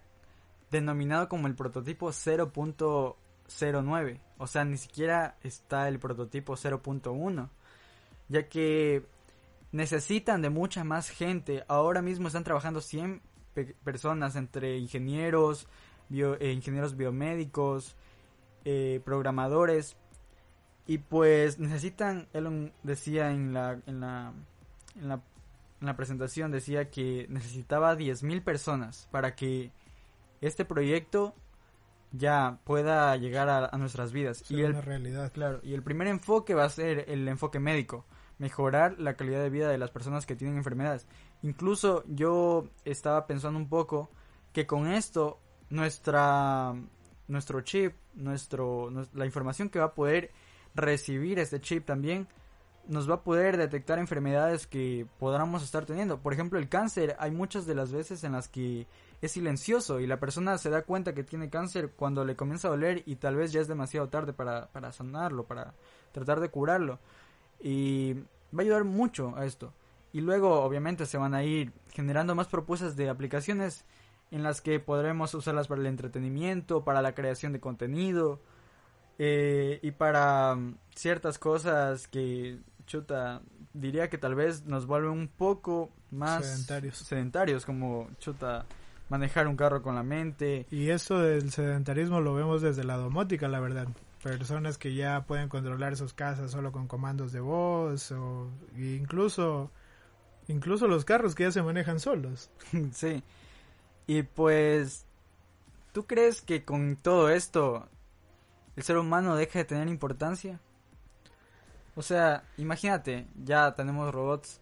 denominado 0.72 1.27
como 1.27 1.48
el 1.48 1.56
prototipo 1.56 2.10
0.09, 2.10 4.20
o 4.38 4.48
sea, 4.48 4.63
ni 4.65 4.77
siquiera 4.77 5.36
está 5.44 5.89
el 5.89 6.00
prototipo 6.00 6.56
0.1, 6.56 7.50
ya 8.29 8.48
que 8.48 9.05
necesitan 9.72 10.41
de 10.41 10.50
mucha 10.50 10.84
más 10.84 11.10
gente. 11.10 11.63
Ahora 11.67 12.01
mismo 12.01 12.27
están 12.27 12.44
trabajando 12.44 12.82
100 12.82 13.22
personas 13.84 14.36
entre 14.36 14.77
ingenieros, 14.77 15.67
eh, 16.12 16.51
ingenieros 16.53 16.96
biomédicos, 16.96 17.96
eh, 18.63 19.01
programadores 19.05 19.98
y 20.88 21.00
pues 21.00 21.60
necesitan, 21.60 22.27
Elon 22.34 22.72
decía 22.84 23.32
en 23.32 23.53
la, 23.53 23.79
en 23.88 24.00
la, 24.00 24.34
en 24.96 25.08
la, 25.08 25.15
en 25.82 25.88
la 25.88 25.96
presentación, 25.96 26.51
decía 26.51 26.91
que 26.91 27.25
necesitaba 27.29 27.96
10.000 27.96 28.44
personas 28.44 29.08
para 29.12 29.36
que 29.36 29.72
este 30.41 30.63
proyecto 30.63 31.34
ya 32.12 32.60
pueda 32.63 33.15
llegar 33.17 33.50
a, 33.50 33.77
nuestras 33.77 34.12
vidas. 34.12 34.50
y 34.50 34.62
el, 34.62 34.82
realidad. 34.82 35.32
Claro, 35.34 35.60
y 35.63 35.74
el 35.74 35.82
primer 35.82 36.08
enfoque 36.08 36.53
va 36.53 36.65
a 36.65 36.70
ser 36.70 37.05
el 37.10 37.27
enfoque 37.27 37.60
médico, 37.60 38.05
mejorar 38.38 39.00
la 39.00 39.15
calidad 39.15 39.42
de 39.42 39.50
vida 39.50 39.70
de 39.70 39.77
las 39.77 39.92
personas 39.92 40.25
que 40.25 40.36
tienen 40.36 40.58
enfermedades. 40.58 41.08
Incluso 41.42 42.04
yo 42.08 42.68
estaba 42.84 43.27
pensando 43.27 43.60
un 43.60 43.70
poco 43.70 44.10
que 44.54 44.65
con 44.65 44.92
esto 44.92 45.39
nuestra 45.70 46.74
nuestro 47.27 47.62
chip, 47.62 47.94
nuestro 48.13 48.92
la 49.13 49.25
información 49.25 49.70
que 49.70 49.80
va 49.80 49.86
a 49.86 49.94
poder 49.94 50.32
recibir 50.75 51.39
este 51.39 51.60
chip 51.60 51.86
también 51.86 52.27
nos 52.88 53.10
va 53.10 53.15
a 53.15 53.24
poder 53.24 53.58
detectar 53.58 53.98
enfermedades 54.00 54.68
que 54.68 55.08
podamos 55.20 55.63
estar 55.63 55.86
teniendo. 55.86 56.20
Por 56.20 56.34
ejemplo, 56.34 56.60
el 56.60 56.70
cáncer, 56.70 57.15
hay 57.20 57.32
muchas 57.32 57.65
de 57.65 57.75
las 57.75 57.92
veces 57.92 58.24
en 58.24 58.34
las 58.34 58.48
que 58.48 58.86
es 59.22 59.32
silencioso 59.32 60.00
y 60.00 60.08
la 60.08 60.20
persona 60.20 60.58
se 60.58 60.70
da 60.70 60.84
cuenta 60.84 61.13
que 61.13 61.24
tiene 61.24 61.50
cáncer 61.50 61.92
cuando 61.96 62.24
le 62.24 62.36
comienza 62.36 62.68
a 62.68 62.72
doler 62.72 63.01
y 63.06 63.15
tal 63.15 63.36
vez 63.36 63.51
ya 63.51 63.62
es 63.62 63.68
demasiado 63.68 64.10
tarde 64.10 64.34
para, 64.34 64.68
para 64.68 64.92
sanarlo, 64.92 65.46
para 65.46 65.74
tratar 66.12 66.39
de 66.39 66.50
curarlo. 66.50 67.00
Y 67.62 68.13
va 68.13 68.59
a 68.59 68.62
ayudar 68.62 68.83
mucho 68.83 69.35
a 69.35 69.45
esto. 69.45 69.74
Y 70.13 70.21
luego, 70.21 70.62
obviamente, 70.62 71.05
se 71.05 71.17
van 71.17 71.33
a 71.33 71.43
ir 71.43 71.74
generando 71.91 72.35
más 72.35 72.47
propuestas 72.47 72.95
de 72.95 73.09
aplicaciones 73.09 73.85
en 74.31 74.43
las 74.43 74.62
que 74.62 74.79
podremos 74.79 75.33
usarlas 75.33 75.67
para 75.67 75.81
el 75.81 75.88
entretenimiento, 75.88 76.83
para 76.83 77.01
la 77.01 77.13
creación 77.13 77.53
de 77.53 77.59
contenido 77.59 78.39
eh, 79.19 79.79
y 79.81 79.91
para 79.91 80.55
mm, 80.55 80.77
ciertas 80.95 81.39
cosas 81.39 82.07
que, 82.07 82.59
chuta, 82.85 83.41
diría 83.74 84.09
que 84.09 84.17
tal 84.17 84.35
vez 84.35 84.65
nos 84.65 84.85
vuelven 84.88 85.12
un 85.12 85.27
poco 85.27 85.91
más 86.12 86.45
sedentarios, 86.45 86.97
sedentarios 86.97 87.65
como, 87.65 88.09
chuta, 88.19 88.65
manejar 89.09 89.47
un 89.47 89.55
carro 89.55 89.81
con 89.81 89.95
la 89.95 90.03
mente. 90.03 90.65
Y 90.71 90.89
eso 90.89 91.19
del 91.19 91.51
sedentarismo 91.51 92.19
lo 92.21 92.33
vemos 92.33 92.62
desde 92.62 92.83
la 92.83 92.97
domótica, 92.97 93.47
la 93.47 93.59
verdad. 93.59 93.88
Personas 94.25 94.79
que 94.79 94.96
ya 94.96 95.24
pueden 95.27 95.50
controlar 95.50 95.96
sus 95.96 96.15
casas 96.15 96.50
solo 96.50 96.72
con 96.72 96.88
comandos 96.88 97.32
de 97.32 97.41
voz 97.41 98.12
o 98.12 98.50
incluso 98.75 99.70
incluso 100.48 100.88
los 100.88 101.05
carros 101.05 101.36
que 101.36 101.44
ya 101.44 101.51
se 101.51 101.62
manejan 101.62 102.00
solos. 102.00 102.50
sí. 102.91 103.22
Y 104.08 104.24
pues 104.24 105.05
¿tú 105.94 106.08
crees 106.08 106.41
que 106.41 106.65
con 106.65 106.96
todo 106.96 107.29
esto 107.29 107.88
el 108.75 108.82
ser 108.82 108.98
humano 108.98 109.36
deja 109.36 109.60
de 109.60 109.65
tener 109.65 109.88
importancia? 109.89 110.60
O 111.96 112.01
sea, 112.01 112.46
imagínate, 112.57 113.27
ya 113.44 113.75
tenemos 113.75 114.11
robots 114.11 114.59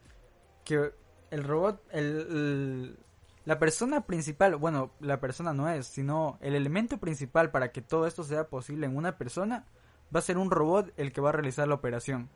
que 0.65 0.91
el 1.31 1.43
robot, 1.45 1.81
el, 1.93 2.97
la 3.45 3.59
persona 3.59 4.01
principal, 4.01 4.55
bueno, 4.55 4.91
la 4.99 5.19
persona 5.19 5.53
no 5.53 5.69
es, 5.69 5.85
sino 5.87 6.37
el 6.41 6.55
elemento 6.55 6.97
principal 6.97 7.51
para 7.51 7.71
que 7.71 7.81
todo 7.81 8.07
esto 8.07 8.23
sea 8.23 8.47
posible 8.47 8.85
en 8.85 8.95
una 8.95 9.17
persona 9.17 9.65
va 10.13 10.19
a 10.19 10.23
ser 10.23 10.37
un 10.37 10.49
robot 10.49 10.93
el 10.97 11.11
que 11.11 11.21
va 11.21 11.29
a 11.29 11.33
realizar 11.33 11.67
la 11.67 11.75
operación. 11.75 12.29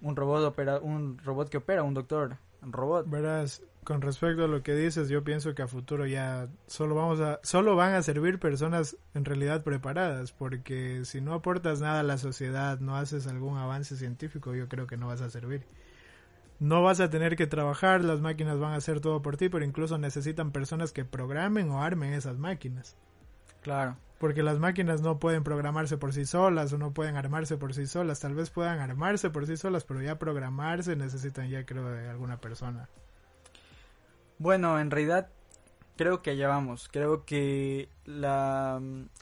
Un 0.00 0.16
robot 0.16 0.44
opera, 0.44 0.78
un 0.78 1.18
robot 1.18 1.48
que 1.48 1.58
opera, 1.58 1.82
un 1.82 1.94
doctor, 1.94 2.38
un 2.62 2.72
robot. 2.72 3.08
Verás, 3.08 3.62
con 3.84 4.00
respecto 4.00 4.44
a 4.44 4.48
lo 4.48 4.62
que 4.62 4.74
dices, 4.74 5.08
yo 5.10 5.22
pienso 5.22 5.54
que 5.54 5.62
a 5.62 5.66
futuro 5.66 6.06
ya 6.06 6.48
solo 6.66 6.94
vamos 6.94 7.20
a 7.20 7.40
solo 7.42 7.76
van 7.76 7.94
a 7.94 8.02
servir 8.02 8.38
personas 8.38 8.96
en 9.12 9.24
realidad 9.24 9.62
preparadas, 9.62 10.32
porque 10.32 11.04
si 11.04 11.20
no 11.20 11.34
aportas 11.34 11.80
nada 11.80 12.00
a 12.00 12.04
la 12.04 12.16
sociedad, 12.16 12.80
no 12.80 12.96
haces 12.96 13.26
algún 13.26 13.58
avance 13.58 13.96
científico, 13.96 14.54
yo 14.54 14.68
creo 14.68 14.86
que 14.86 14.96
no 14.96 15.08
vas 15.08 15.20
a 15.20 15.30
servir. 15.30 15.66
No 16.60 16.82
vas 16.82 17.00
a 17.00 17.10
tener 17.10 17.36
que 17.36 17.46
trabajar, 17.46 18.04
las 18.04 18.20
máquinas 18.20 18.58
van 18.58 18.72
a 18.72 18.76
hacer 18.76 19.00
todo 19.00 19.22
por 19.22 19.36
ti, 19.36 19.48
pero 19.48 19.64
incluso 19.64 19.98
necesitan 19.98 20.52
personas 20.52 20.92
que 20.92 21.04
programen 21.04 21.70
o 21.70 21.82
armen 21.82 22.12
esas 22.12 22.38
máquinas. 22.38 22.96
Claro. 23.62 23.96
Porque 24.18 24.42
las 24.42 24.58
máquinas 24.58 25.02
no 25.02 25.18
pueden 25.18 25.42
programarse 25.42 25.96
por 25.98 26.12
sí 26.12 26.24
solas 26.24 26.72
o 26.72 26.78
no 26.78 26.92
pueden 26.92 27.16
armarse 27.16 27.56
por 27.56 27.74
sí 27.74 27.86
solas. 27.86 28.20
Tal 28.20 28.34
vez 28.34 28.50
puedan 28.50 28.78
armarse 28.78 29.30
por 29.30 29.46
sí 29.46 29.56
solas, 29.56 29.84
pero 29.84 30.00
ya 30.00 30.18
programarse 30.18 30.96
necesitan 30.96 31.50
ya 31.50 31.66
creo 31.66 31.90
de 31.90 32.08
alguna 32.08 32.38
persona. 32.38 32.88
Bueno, 34.38 34.78
en 34.78 34.90
realidad 34.90 35.28
creo 35.96 36.22
que 36.22 36.30
allá 36.30 36.48
vamos. 36.48 36.88
Creo 36.90 37.24
que 37.24 37.88
la, 38.04 38.80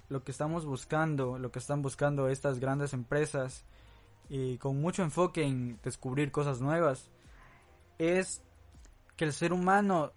lo 0.08 0.22
que 0.22 0.30
estamos 0.30 0.66
buscando, 0.66 1.38
lo 1.38 1.50
que 1.50 1.58
están 1.58 1.82
buscando 1.82 2.28
estas 2.28 2.60
grandes 2.60 2.92
empresas, 2.92 3.64
y 4.28 4.58
con 4.58 4.80
mucho 4.80 5.02
enfoque 5.02 5.44
en 5.44 5.78
descubrir 5.82 6.30
cosas 6.30 6.60
nuevas, 6.60 7.10
es 7.98 8.42
que 9.16 9.24
el 9.24 9.32
ser 9.32 9.52
humano 9.52 10.12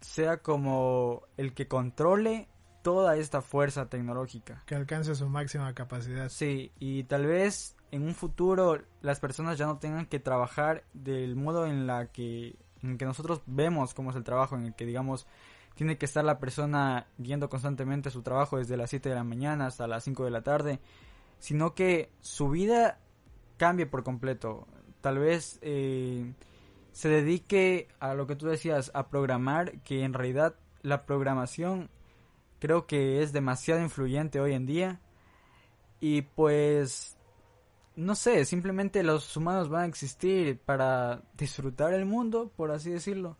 sea 0.00 0.38
como 0.38 1.22
el 1.36 1.54
que 1.54 1.66
controle 1.66 2.48
toda 2.82 3.16
esta 3.16 3.40
fuerza 3.40 3.88
tecnológica. 3.88 4.62
Que 4.66 4.74
alcance 4.74 5.14
su 5.14 5.28
máxima 5.28 5.72
capacidad. 5.74 6.28
Sí, 6.28 6.70
y 6.78 7.04
tal 7.04 7.26
vez 7.26 7.76
en 7.90 8.02
un 8.02 8.14
futuro 8.14 8.82
las 9.00 9.20
personas 9.20 9.56
ya 9.56 9.66
no 9.66 9.78
tengan 9.78 10.06
que 10.06 10.20
trabajar 10.20 10.84
del 10.92 11.36
modo 11.36 11.66
en 11.66 11.86
la 11.86 12.08
que 12.08 12.56
en 12.82 12.98
que 12.98 13.06
nosotros 13.06 13.40
vemos 13.46 13.94
cómo 13.94 14.10
es 14.10 14.16
el 14.16 14.24
trabajo, 14.24 14.56
en 14.56 14.66
el 14.66 14.74
que 14.74 14.84
digamos 14.84 15.26
tiene 15.74 15.96
que 15.96 16.04
estar 16.04 16.24
la 16.24 16.38
persona 16.38 17.06
viendo 17.16 17.48
constantemente 17.48 18.10
su 18.10 18.22
trabajo 18.22 18.58
desde 18.58 18.76
las 18.76 18.90
7 18.90 19.08
de 19.08 19.14
la 19.14 19.24
mañana 19.24 19.66
hasta 19.66 19.86
las 19.86 20.04
5 20.04 20.24
de 20.24 20.30
la 20.30 20.42
tarde, 20.42 20.80
sino 21.38 21.74
que 21.74 22.10
su 22.20 22.48
vida 22.50 22.98
cambie 23.56 23.86
por 23.86 24.04
completo. 24.04 24.66
Tal 25.00 25.18
vez 25.18 25.58
eh, 25.62 26.32
se 26.94 27.08
dedique 27.08 27.88
a 27.98 28.14
lo 28.14 28.28
que 28.28 28.36
tú 28.36 28.46
decías, 28.46 28.92
a 28.94 29.08
programar, 29.08 29.80
que 29.80 30.04
en 30.04 30.14
realidad 30.14 30.54
la 30.82 31.06
programación 31.06 31.90
creo 32.60 32.86
que 32.86 33.20
es 33.20 33.32
demasiado 33.32 33.82
influyente 33.82 34.40
hoy 34.40 34.54
en 34.54 34.64
día. 34.64 35.00
Y 35.98 36.22
pues 36.22 37.16
no 37.96 38.14
sé, 38.14 38.44
simplemente 38.44 39.02
los 39.02 39.36
humanos 39.36 39.68
van 39.68 39.82
a 39.82 39.86
existir 39.86 40.60
para 40.60 41.22
disfrutar 41.36 41.92
el 41.94 42.06
mundo, 42.06 42.52
por 42.56 42.70
así 42.70 42.90
decirlo. 42.90 43.36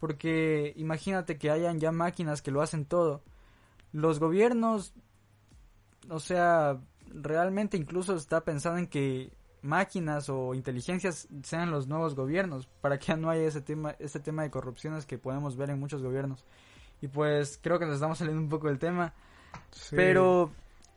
Porque 0.00 0.72
imagínate 0.76 1.36
que 1.36 1.50
hayan 1.50 1.80
ya 1.80 1.92
máquinas 1.92 2.40
que 2.40 2.50
lo 2.50 2.62
hacen 2.62 2.86
todo. 2.86 3.22
Los 3.92 4.18
gobiernos, 4.18 4.94
o 6.08 6.20
sea, 6.20 6.80
realmente 7.06 7.76
incluso 7.76 8.16
está 8.16 8.44
pensando 8.44 8.78
en 8.78 8.86
que 8.86 9.36
máquinas 9.62 10.28
o 10.28 10.54
inteligencias 10.54 11.28
sean 11.42 11.70
los 11.70 11.86
nuevos 11.88 12.14
gobiernos 12.14 12.66
para 12.80 12.98
que 12.98 13.16
no 13.16 13.30
haya 13.30 13.42
ese 13.42 13.60
tema 13.60 13.96
ese 13.98 14.20
tema 14.20 14.42
de 14.42 14.50
corrupciones 14.50 15.06
que 15.06 15.18
podemos 15.18 15.56
ver 15.56 15.70
en 15.70 15.80
muchos 15.80 16.02
gobiernos 16.02 16.44
y 17.00 17.08
pues 17.08 17.58
creo 17.62 17.78
que 17.78 17.86
nos 17.86 17.94
estamos 17.94 18.18
saliendo 18.18 18.42
un 18.42 18.48
poco 18.48 18.68
del 18.68 18.78
tema 18.78 19.14
pero 19.90 20.52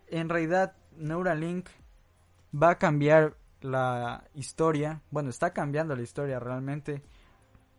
en 0.07 0.29
realidad 0.29 0.73
Neuralink 0.97 1.69
va 2.53 2.71
a 2.71 2.77
cambiar 2.77 3.35
la 3.61 4.23
historia. 4.33 5.01
Bueno, 5.11 5.29
está 5.29 5.53
cambiando 5.53 5.95
la 5.95 6.01
historia 6.01 6.39
realmente. 6.39 7.01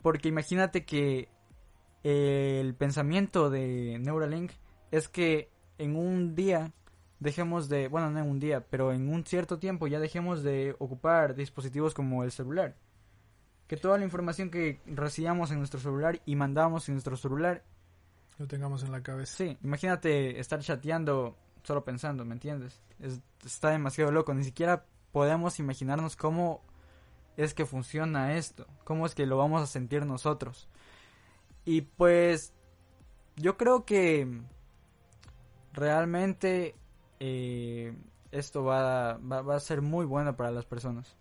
Porque 0.01 0.29
imagínate 0.29 0.85
que 0.85 1.29
el 2.03 2.75
pensamiento 2.75 3.51
de 3.51 3.99
Neuralink 4.01 4.53
es 4.91 5.09
que 5.09 5.51
en 5.79 5.97
un 5.97 6.35
día 6.35 6.73
dejemos 7.23 7.69
de, 7.69 7.89
bueno, 7.89 8.11
no 8.11 8.19
en 8.19 8.29
un 8.29 8.41
día, 8.41 8.67
pero 8.69 8.93
en 8.93 9.09
un 9.09 9.25
cierto 9.25 9.59
tiempo 9.59 9.87
ya 9.87 10.01
dejemos 10.01 10.43
de 10.43 10.75
ocupar 10.79 11.35
dispositivos 11.35 11.95
como 11.95 12.25
el 12.25 12.33
celular. 12.33 12.75
Que 13.67 13.77
toda 13.77 13.97
la 13.97 14.05
información 14.05 14.51
que 14.51 14.81
recibamos 14.87 15.51
en 15.51 15.59
nuestro 15.59 15.81
celular 15.81 16.21
y 16.27 16.37
mandamos 16.37 16.89
en 16.89 16.97
nuestro 16.97 17.17
celular 17.17 17.63
lo 18.39 18.47
tengamos 18.47 18.83
en 18.83 18.93
la 18.93 19.03
cabeza. 19.03 19.37
Sí, 19.37 19.57
imagínate 19.63 20.41
estar 20.41 20.61
chateando 20.61 21.37
solo 21.63 21.85
pensando, 21.85 22.25
¿me 22.25 22.35
entiendes? 22.35 22.81
está 23.45 23.71
demasiado 23.71 24.13
loco, 24.13 24.33
ni 24.33 24.45
siquiera 24.45 24.85
podemos 25.11 25.59
imaginarnos 25.59 26.15
cómo 26.15 26.63
es 27.37 27.53
que 27.55 27.67
funciona 27.67 28.37
esto, 28.37 28.67
cómo 28.85 29.07
es 29.07 29.15
que 29.15 29.27
lo 29.27 29.37
vamos 29.37 29.63
a 29.63 29.67
sentir 29.67 30.07
nosotros. 30.07 30.69
Y 31.65 31.83
pues 31.83 32.53
yo 33.37 33.57
creo 33.57 33.85
que 33.85 34.41
realmente 35.73 36.77
eh, 37.25 37.95
esto 38.33 38.65
va, 38.65 39.19
va, 39.19 39.43
va 39.43 39.57
a 39.57 39.61
ser 39.61 39.81
muy 39.81 40.05
bueno 40.05 40.37
para 40.37 40.51
las 40.51 40.67
personas 40.67 41.17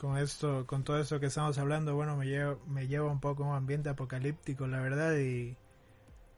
con 0.00 0.16
esto, 0.16 0.66
con 0.66 0.82
todo 0.82 0.98
esto 0.98 1.20
que 1.20 1.26
estamos 1.26 1.58
hablando, 1.58 1.94
bueno, 1.94 2.16
me 2.16 2.26
lleva, 2.26 2.56
me 2.66 2.88
lleva 2.88 3.12
un 3.12 3.20
poco 3.20 3.44
a 3.44 3.48
un 3.48 3.54
ambiente 3.54 3.90
apocalíptico, 3.90 4.66
la 4.66 4.80
verdad, 4.80 5.14
y 5.18 5.58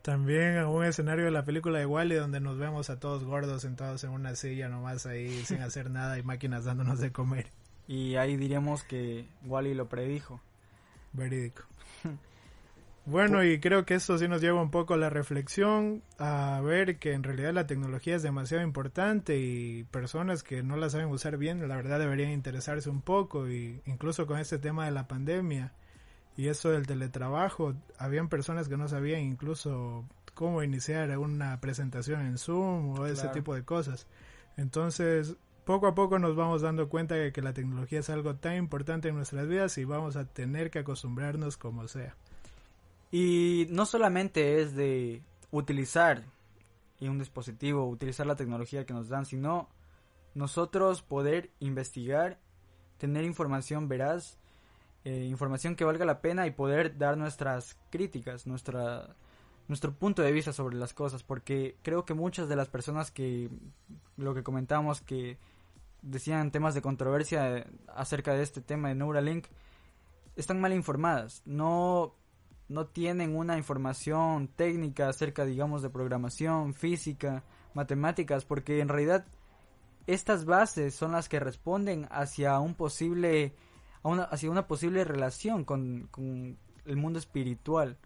también 0.03 0.59
a 0.59 0.69
un 0.69 0.85
escenario 0.85 1.27
de 1.27 1.31
la 1.31 1.45
película 1.45 1.79
de 1.79 1.87
Wally 1.87 2.17
donde 2.17 2.41
nos 2.41 2.59
vemos 2.59 2.91
a 2.91 2.99
todos 2.99 3.23
gordos 3.23 3.63
sentados 3.63 4.03
en 4.03 4.11
una 4.11 4.35
silla 4.35 4.69
nomás 4.69 5.07
ahí 5.07 5.31
sin 5.47 5.63
hacer 5.63 5.91
nada 5.91 6.19
y 6.19 6.25
máquinas 6.25 6.65
dándonos 6.65 6.99
de 6.99 7.13
comer. 7.13 7.47
Y 7.87 8.17
ahí 8.17 8.37
diríamos 8.37 8.83
que 8.83 9.29
Wally 9.45 9.75
lo 9.75 9.89
predijo. 9.89 10.41
Verídico. 11.13 11.63
Bueno, 13.05 13.43
y 13.43 13.59
creo 13.59 13.85
que 13.85 13.95
esto 13.95 14.17
sí 14.17 14.29
nos 14.29 14.41
lleva 14.41 14.63
un 14.63 14.71
poco 14.71 14.95
a 14.95 14.97
la 14.97 15.11
reflexión, 15.11 16.05
a 16.19 16.61
ver 16.63 16.99
que 16.99 17.13
en 17.13 17.25
realidad 17.25 17.53
la 17.53 17.67
tecnología 17.67 18.15
es 18.15 18.23
demasiado 18.23 18.63
importante 18.63 19.39
y 19.39 19.83
personas 19.85 20.45
que 20.45 20.63
no 20.63 20.77
la 20.77 20.89
saben 20.89 21.09
usar 21.09 21.37
bien, 21.37 21.67
la 21.67 21.75
verdad 21.75 21.99
deberían 21.99 22.31
interesarse 22.31 22.89
un 22.89 23.03
poco 23.03 23.49
y 23.49 23.81
incluso 23.87 24.27
con 24.29 24.39
este 24.39 24.59
tema 24.59 24.85
de 24.85 24.93
la 24.93 25.09
pandemia 25.09 25.73
y 26.37 26.47
eso 26.47 26.71
del 26.71 26.87
teletrabajo, 26.87 27.75
habían 27.99 28.29
personas 28.29 28.69
que 28.69 28.77
no 28.77 28.87
sabían 28.87 29.23
incluso 29.23 30.05
cómo 30.35 30.63
iniciar 30.63 31.17
una 31.19 31.61
presentación 31.61 32.25
en 32.25 32.39
Zoom 32.39 32.99
o 32.99 33.07
ese 33.07 33.29
tipo 33.29 33.55
de 33.55 33.65
cosas. 33.65 34.07
Entonces, 34.57 35.37
poco 35.65 35.89
a 35.89 35.95
poco 35.95 36.21
nos 36.21 36.37
vamos 36.37 36.63
dando 36.63 36.89
cuenta 36.89 37.17
de 37.17 37.33
que 37.33 37.43
la 37.43 37.53
tecnología 37.53 37.99
es 38.01 38.11
algo 38.11 38.37
tan 38.37 38.57
importante 38.57 39.09
en 39.09 39.17
nuestras 39.17 39.49
vidas 39.49 39.77
y 39.79 39.85
vamos 39.85 40.17
a 40.17 40.25
tener 40.25 40.71
que 40.71 40.79
acostumbrarnos 40.79 41.57
como 41.57 41.89
sea. 41.89 42.17
Y 43.13 43.67
no 43.71 43.87
solamente 43.87 44.61
es 44.61 44.75
de 44.75 45.23
utilizar 45.53 46.25
un 47.09 47.19
dispositivo, 47.19 47.89
utilizar 47.89 48.27
la 48.27 48.37
tecnología 48.37 48.87
que 48.87 48.95
nos 48.95 49.09
dan, 49.09 49.27
sino 49.27 49.69
nosotros 50.35 51.03
poder 51.03 51.51
investigar, 51.61 52.39
tener 52.99 53.25
información 53.25 53.89
veraz, 53.89 54.39
eh, 55.05 55.25
información 55.25 55.75
que 55.75 55.85
valga 55.85 56.05
la 56.05 56.21
pena 56.21 56.47
y 56.47 56.53
poder 56.53 56.97
dar 56.97 57.17
nuestras 57.17 57.77
críticas, 57.91 58.47
nuestra, 58.47 59.17
nuestro 59.69 59.93
punto 59.93 60.23
de 60.23 60.33
vista 60.33 60.53
sobre 60.53 60.77
las 60.77 60.95
cosas, 60.95 61.23
porque 61.23 61.77
creo 61.83 62.05
que 62.05 62.15
muchas 62.15 62.49
de 62.49 62.57
las 62.57 62.69
personas 62.69 63.11
que 63.11 63.51
lo 64.17 64.35
que 64.35 64.43
comentamos 64.43 65.01
que 65.01 65.39
decían 66.03 66.51
temas 66.51 66.75
de 66.75 66.83
controversia 66.83 67.59
eh, 67.59 67.67
acerca 67.89 68.35
de 68.35 68.43
este 68.43 68.61
tema 68.61 68.89
de 68.89 68.95
Neuralink 68.95 69.47
están 70.37 70.61
mal 70.61 70.73
informadas, 70.73 71.43
no 71.45 72.15
no 72.73 72.87
tienen 72.87 73.37
una 73.37 73.59
información 73.59 74.49
técnica 74.49 75.09
acerca, 75.09 75.45
digamos, 75.45 75.83
de 75.83 75.91
programación, 75.91 76.75
física, 76.75 77.45
matemáticas, 77.75 78.45
porque 78.45 78.81
en 78.81 78.89
realidad 78.89 79.27
estas 80.07 80.45
bases 80.45 80.95
son 80.95 81.13
las 81.13 81.29
que 81.29 81.39
responden 81.39 82.09
hacia 82.11 82.59
un 82.59 82.75
posible, 82.75 83.55
hacia 84.03 84.51
una 84.51 84.67
posible 84.67 85.05
relación 85.05 85.65
con, 85.65 86.09
con 86.11 86.57
el 86.87 86.97
mundo 86.97 87.19
espiritual. 87.19 87.99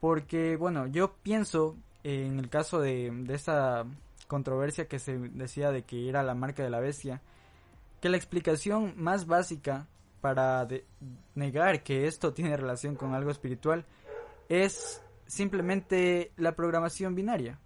Porque, 0.00 0.56
bueno, 0.56 0.86
yo 0.86 1.14
pienso 1.22 1.76
en 2.02 2.38
el 2.38 2.50
caso 2.50 2.80
de, 2.80 3.10
de 3.10 3.34
esta 3.34 3.86
controversia 4.26 4.88
que 4.88 4.98
se 4.98 5.18
decía 5.18 5.70
de 5.70 5.84
que 5.84 6.08
era 6.08 6.22
la 6.22 6.34
marca 6.34 6.62
de 6.62 6.70
la 6.70 6.80
bestia, 6.80 7.22
que 8.00 8.08
la 8.10 8.16
explicación 8.16 8.94
más 8.96 9.26
básica 9.26 9.86
para 10.24 10.66
negar 11.34 11.82
que 11.82 12.06
esto 12.06 12.32
tiene 12.32 12.56
relación 12.56 12.94
con 12.94 13.12
algo 13.12 13.30
espiritual 13.30 13.84
es 14.48 15.02
simplemente 15.26 16.32
la 16.38 16.56
programación 16.56 17.14
binaria. 17.14 17.60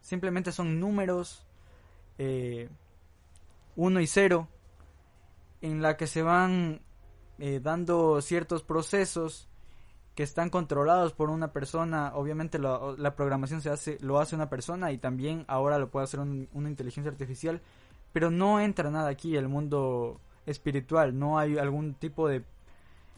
Simplemente 0.00 0.52
son 0.52 0.80
números 0.80 1.46
1 2.16 2.24
eh, 2.26 2.68
y 3.76 4.06
0 4.06 4.48
en 5.60 5.82
la 5.82 5.98
que 5.98 6.06
se 6.06 6.22
van 6.22 6.80
eh, 7.38 7.60
dando 7.62 8.22
ciertos 8.22 8.62
procesos 8.62 9.50
que 10.14 10.22
están 10.22 10.48
controlados 10.48 11.12
por 11.12 11.28
una 11.28 11.52
persona. 11.52 12.12
Obviamente 12.14 12.58
la 12.58 13.16
programación 13.16 13.60
se 13.60 13.68
hace, 13.68 13.98
lo 14.00 14.18
hace 14.18 14.34
una 14.34 14.48
persona 14.48 14.92
y 14.92 14.96
también 14.96 15.44
ahora 15.46 15.78
lo 15.78 15.90
puede 15.90 16.04
hacer 16.04 16.20
una 16.20 16.70
inteligencia 16.70 17.12
artificial. 17.12 17.60
Pero 18.14 18.30
no 18.30 18.60
entra 18.60 18.90
nada 18.90 19.10
aquí 19.10 19.36
el 19.36 19.48
mundo 19.48 20.22
espiritual, 20.46 21.18
no 21.18 21.38
hay 21.38 21.58
algún 21.58 21.94
tipo 21.94 22.28
de 22.28 22.44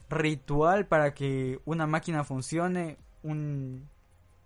ritual 0.09 0.85
para 0.85 1.13
que 1.13 1.59
una 1.65 1.87
máquina 1.87 2.23
funcione, 2.23 2.97
un, 3.23 3.89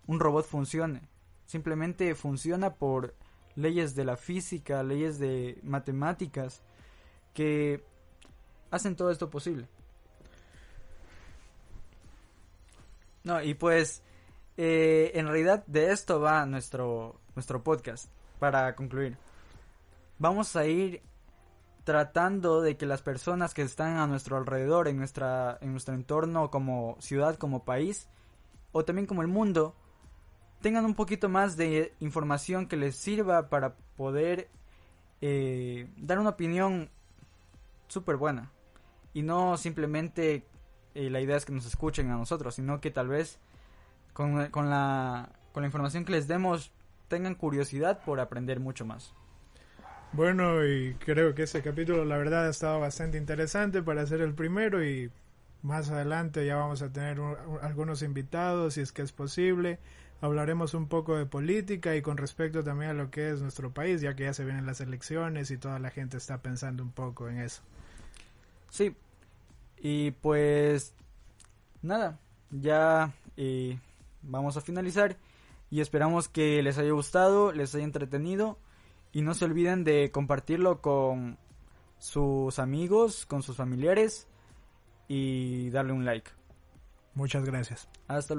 un 0.06 0.20
robot 0.20 0.46
funcione. 0.46 1.02
Simplemente 1.46 2.14
funciona 2.14 2.74
por 2.74 3.14
leyes 3.56 3.94
de 3.94 4.04
la 4.04 4.16
física, 4.16 4.82
leyes 4.82 5.18
de 5.18 5.58
matemáticas 5.62 6.62
que 7.34 7.84
hacen 8.70 8.96
todo 8.96 9.10
esto 9.10 9.30
posible. 9.30 9.68
No, 13.22 13.42
y 13.42 13.54
pues 13.54 14.02
eh, 14.56 15.12
en 15.14 15.26
realidad 15.26 15.64
de 15.66 15.90
esto 15.90 16.20
va 16.20 16.46
nuestro, 16.46 17.20
nuestro 17.34 17.62
podcast 17.62 18.10
para 18.38 18.74
concluir. 18.74 19.16
Vamos 20.18 20.56
a 20.56 20.66
ir 20.66 21.02
tratando 21.84 22.60
de 22.60 22.76
que 22.76 22.86
las 22.86 23.02
personas 23.02 23.54
que 23.54 23.62
están 23.62 23.98
a 23.98 24.06
nuestro 24.06 24.36
alrededor, 24.36 24.88
en, 24.88 24.98
nuestra, 24.98 25.58
en 25.60 25.72
nuestro 25.72 25.94
entorno 25.94 26.50
como 26.50 26.96
ciudad, 27.00 27.36
como 27.36 27.64
país, 27.64 28.08
o 28.72 28.84
también 28.84 29.06
como 29.06 29.22
el 29.22 29.28
mundo, 29.28 29.74
tengan 30.60 30.84
un 30.84 30.94
poquito 30.94 31.28
más 31.28 31.56
de 31.56 31.94
información 32.00 32.66
que 32.66 32.76
les 32.76 32.96
sirva 32.96 33.48
para 33.48 33.74
poder 33.96 34.48
eh, 35.20 35.88
dar 35.96 36.18
una 36.18 36.30
opinión 36.30 36.90
súper 37.88 38.16
buena. 38.16 38.50
Y 39.12 39.22
no 39.22 39.56
simplemente 39.56 40.46
eh, 40.94 41.10
la 41.10 41.20
idea 41.20 41.36
es 41.36 41.44
que 41.44 41.52
nos 41.52 41.66
escuchen 41.66 42.10
a 42.10 42.16
nosotros, 42.16 42.54
sino 42.54 42.80
que 42.80 42.90
tal 42.90 43.08
vez 43.08 43.38
con, 44.12 44.48
con, 44.50 44.70
la, 44.70 45.30
con 45.52 45.62
la 45.62 45.66
información 45.66 46.04
que 46.04 46.12
les 46.12 46.28
demos 46.28 46.72
tengan 47.08 47.34
curiosidad 47.34 48.04
por 48.04 48.20
aprender 48.20 48.60
mucho 48.60 48.84
más. 48.84 49.14
Bueno, 50.12 50.66
y 50.66 50.94
creo 50.94 51.34
que 51.36 51.44
ese 51.44 51.62
capítulo 51.62 52.04
la 52.04 52.18
verdad 52.18 52.46
ha 52.46 52.50
estado 52.50 52.80
bastante 52.80 53.16
interesante 53.16 53.80
para 53.80 54.04
ser 54.06 54.20
el 54.20 54.34
primero 54.34 54.84
y 54.84 55.10
más 55.62 55.88
adelante 55.90 56.44
ya 56.44 56.56
vamos 56.56 56.82
a 56.82 56.92
tener 56.92 57.20
algunos 57.62 58.02
invitados 58.02 58.74
si 58.74 58.80
es 58.80 58.90
que 58.90 59.02
es 59.02 59.12
posible. 59.12 59.78
Hablaremos 60.20 60.74
un 60.74 60.88
poco 60.88 61.16
de 61.16 61.26
política 61.26 61.94
y 61.94 62.02
con 62.02 62.16
respecto 62.16 62.64
también 62.64 62.90
a 62.90 62.94
lo 62.94 63.10
que 63.10 63.30
es 63.30 63.40
nuestro 63.40 63.72
país, 63.72 64.00
ya 64.00 64.16
que 64.16 64.24
ya 64.24 64.34
se 64.34 64.44
vienen 64.44 64.66
las 64.66 64.80
elecciones 64.80 65.50
y 65.52 65.58
toda 65.58 65.78
la 65.78 65.90
gente 65.90 66.16
está 66.16 66.38
pensando 66.38 66.82
un 66.82 66.90
poco 66.90 67.28
en 67.28 67.38
eso. 67.38 67.62
Sí, 68.68 68.96
y 69.78 70.10
pues 70.10 70.92
nada, 71.82 72.18
ya 72.50 73.12
eh, 73.36 73.78
vamos 74.22 74.56
a 74.56 74.60
finalizar 74.60 75.16
y 75.70 75.80
esperamos 75.80 76.28
que 76.28 76.60
les 76.62 76.78
haya 76.78 76.90
gustado, 76.90 77.52
les 77.52 77.74
haya 77.76 77.84
entretenido 77.84 78.58
y 79.12 79.22
no 79.22 79.34
se 79.34 79.44
olviden 79.44 79.84
de 79.84 80.10
compartirlo 80.10 80.80
con 80.80 81.38
sus 81.98 82.58
amigos, 82.58 83.26
con 83.26 83.42
sus 83.42 83.56
familiares 83.56 84.28
y 85.08 85.70
darle 85.70 85.92
un 85.92 86.04
like. 86.04 86.30
Muchas 87.14 87.44
gracias. 87.44 87.88
Hasta 88.06 88.34
luego. 88.34 88.38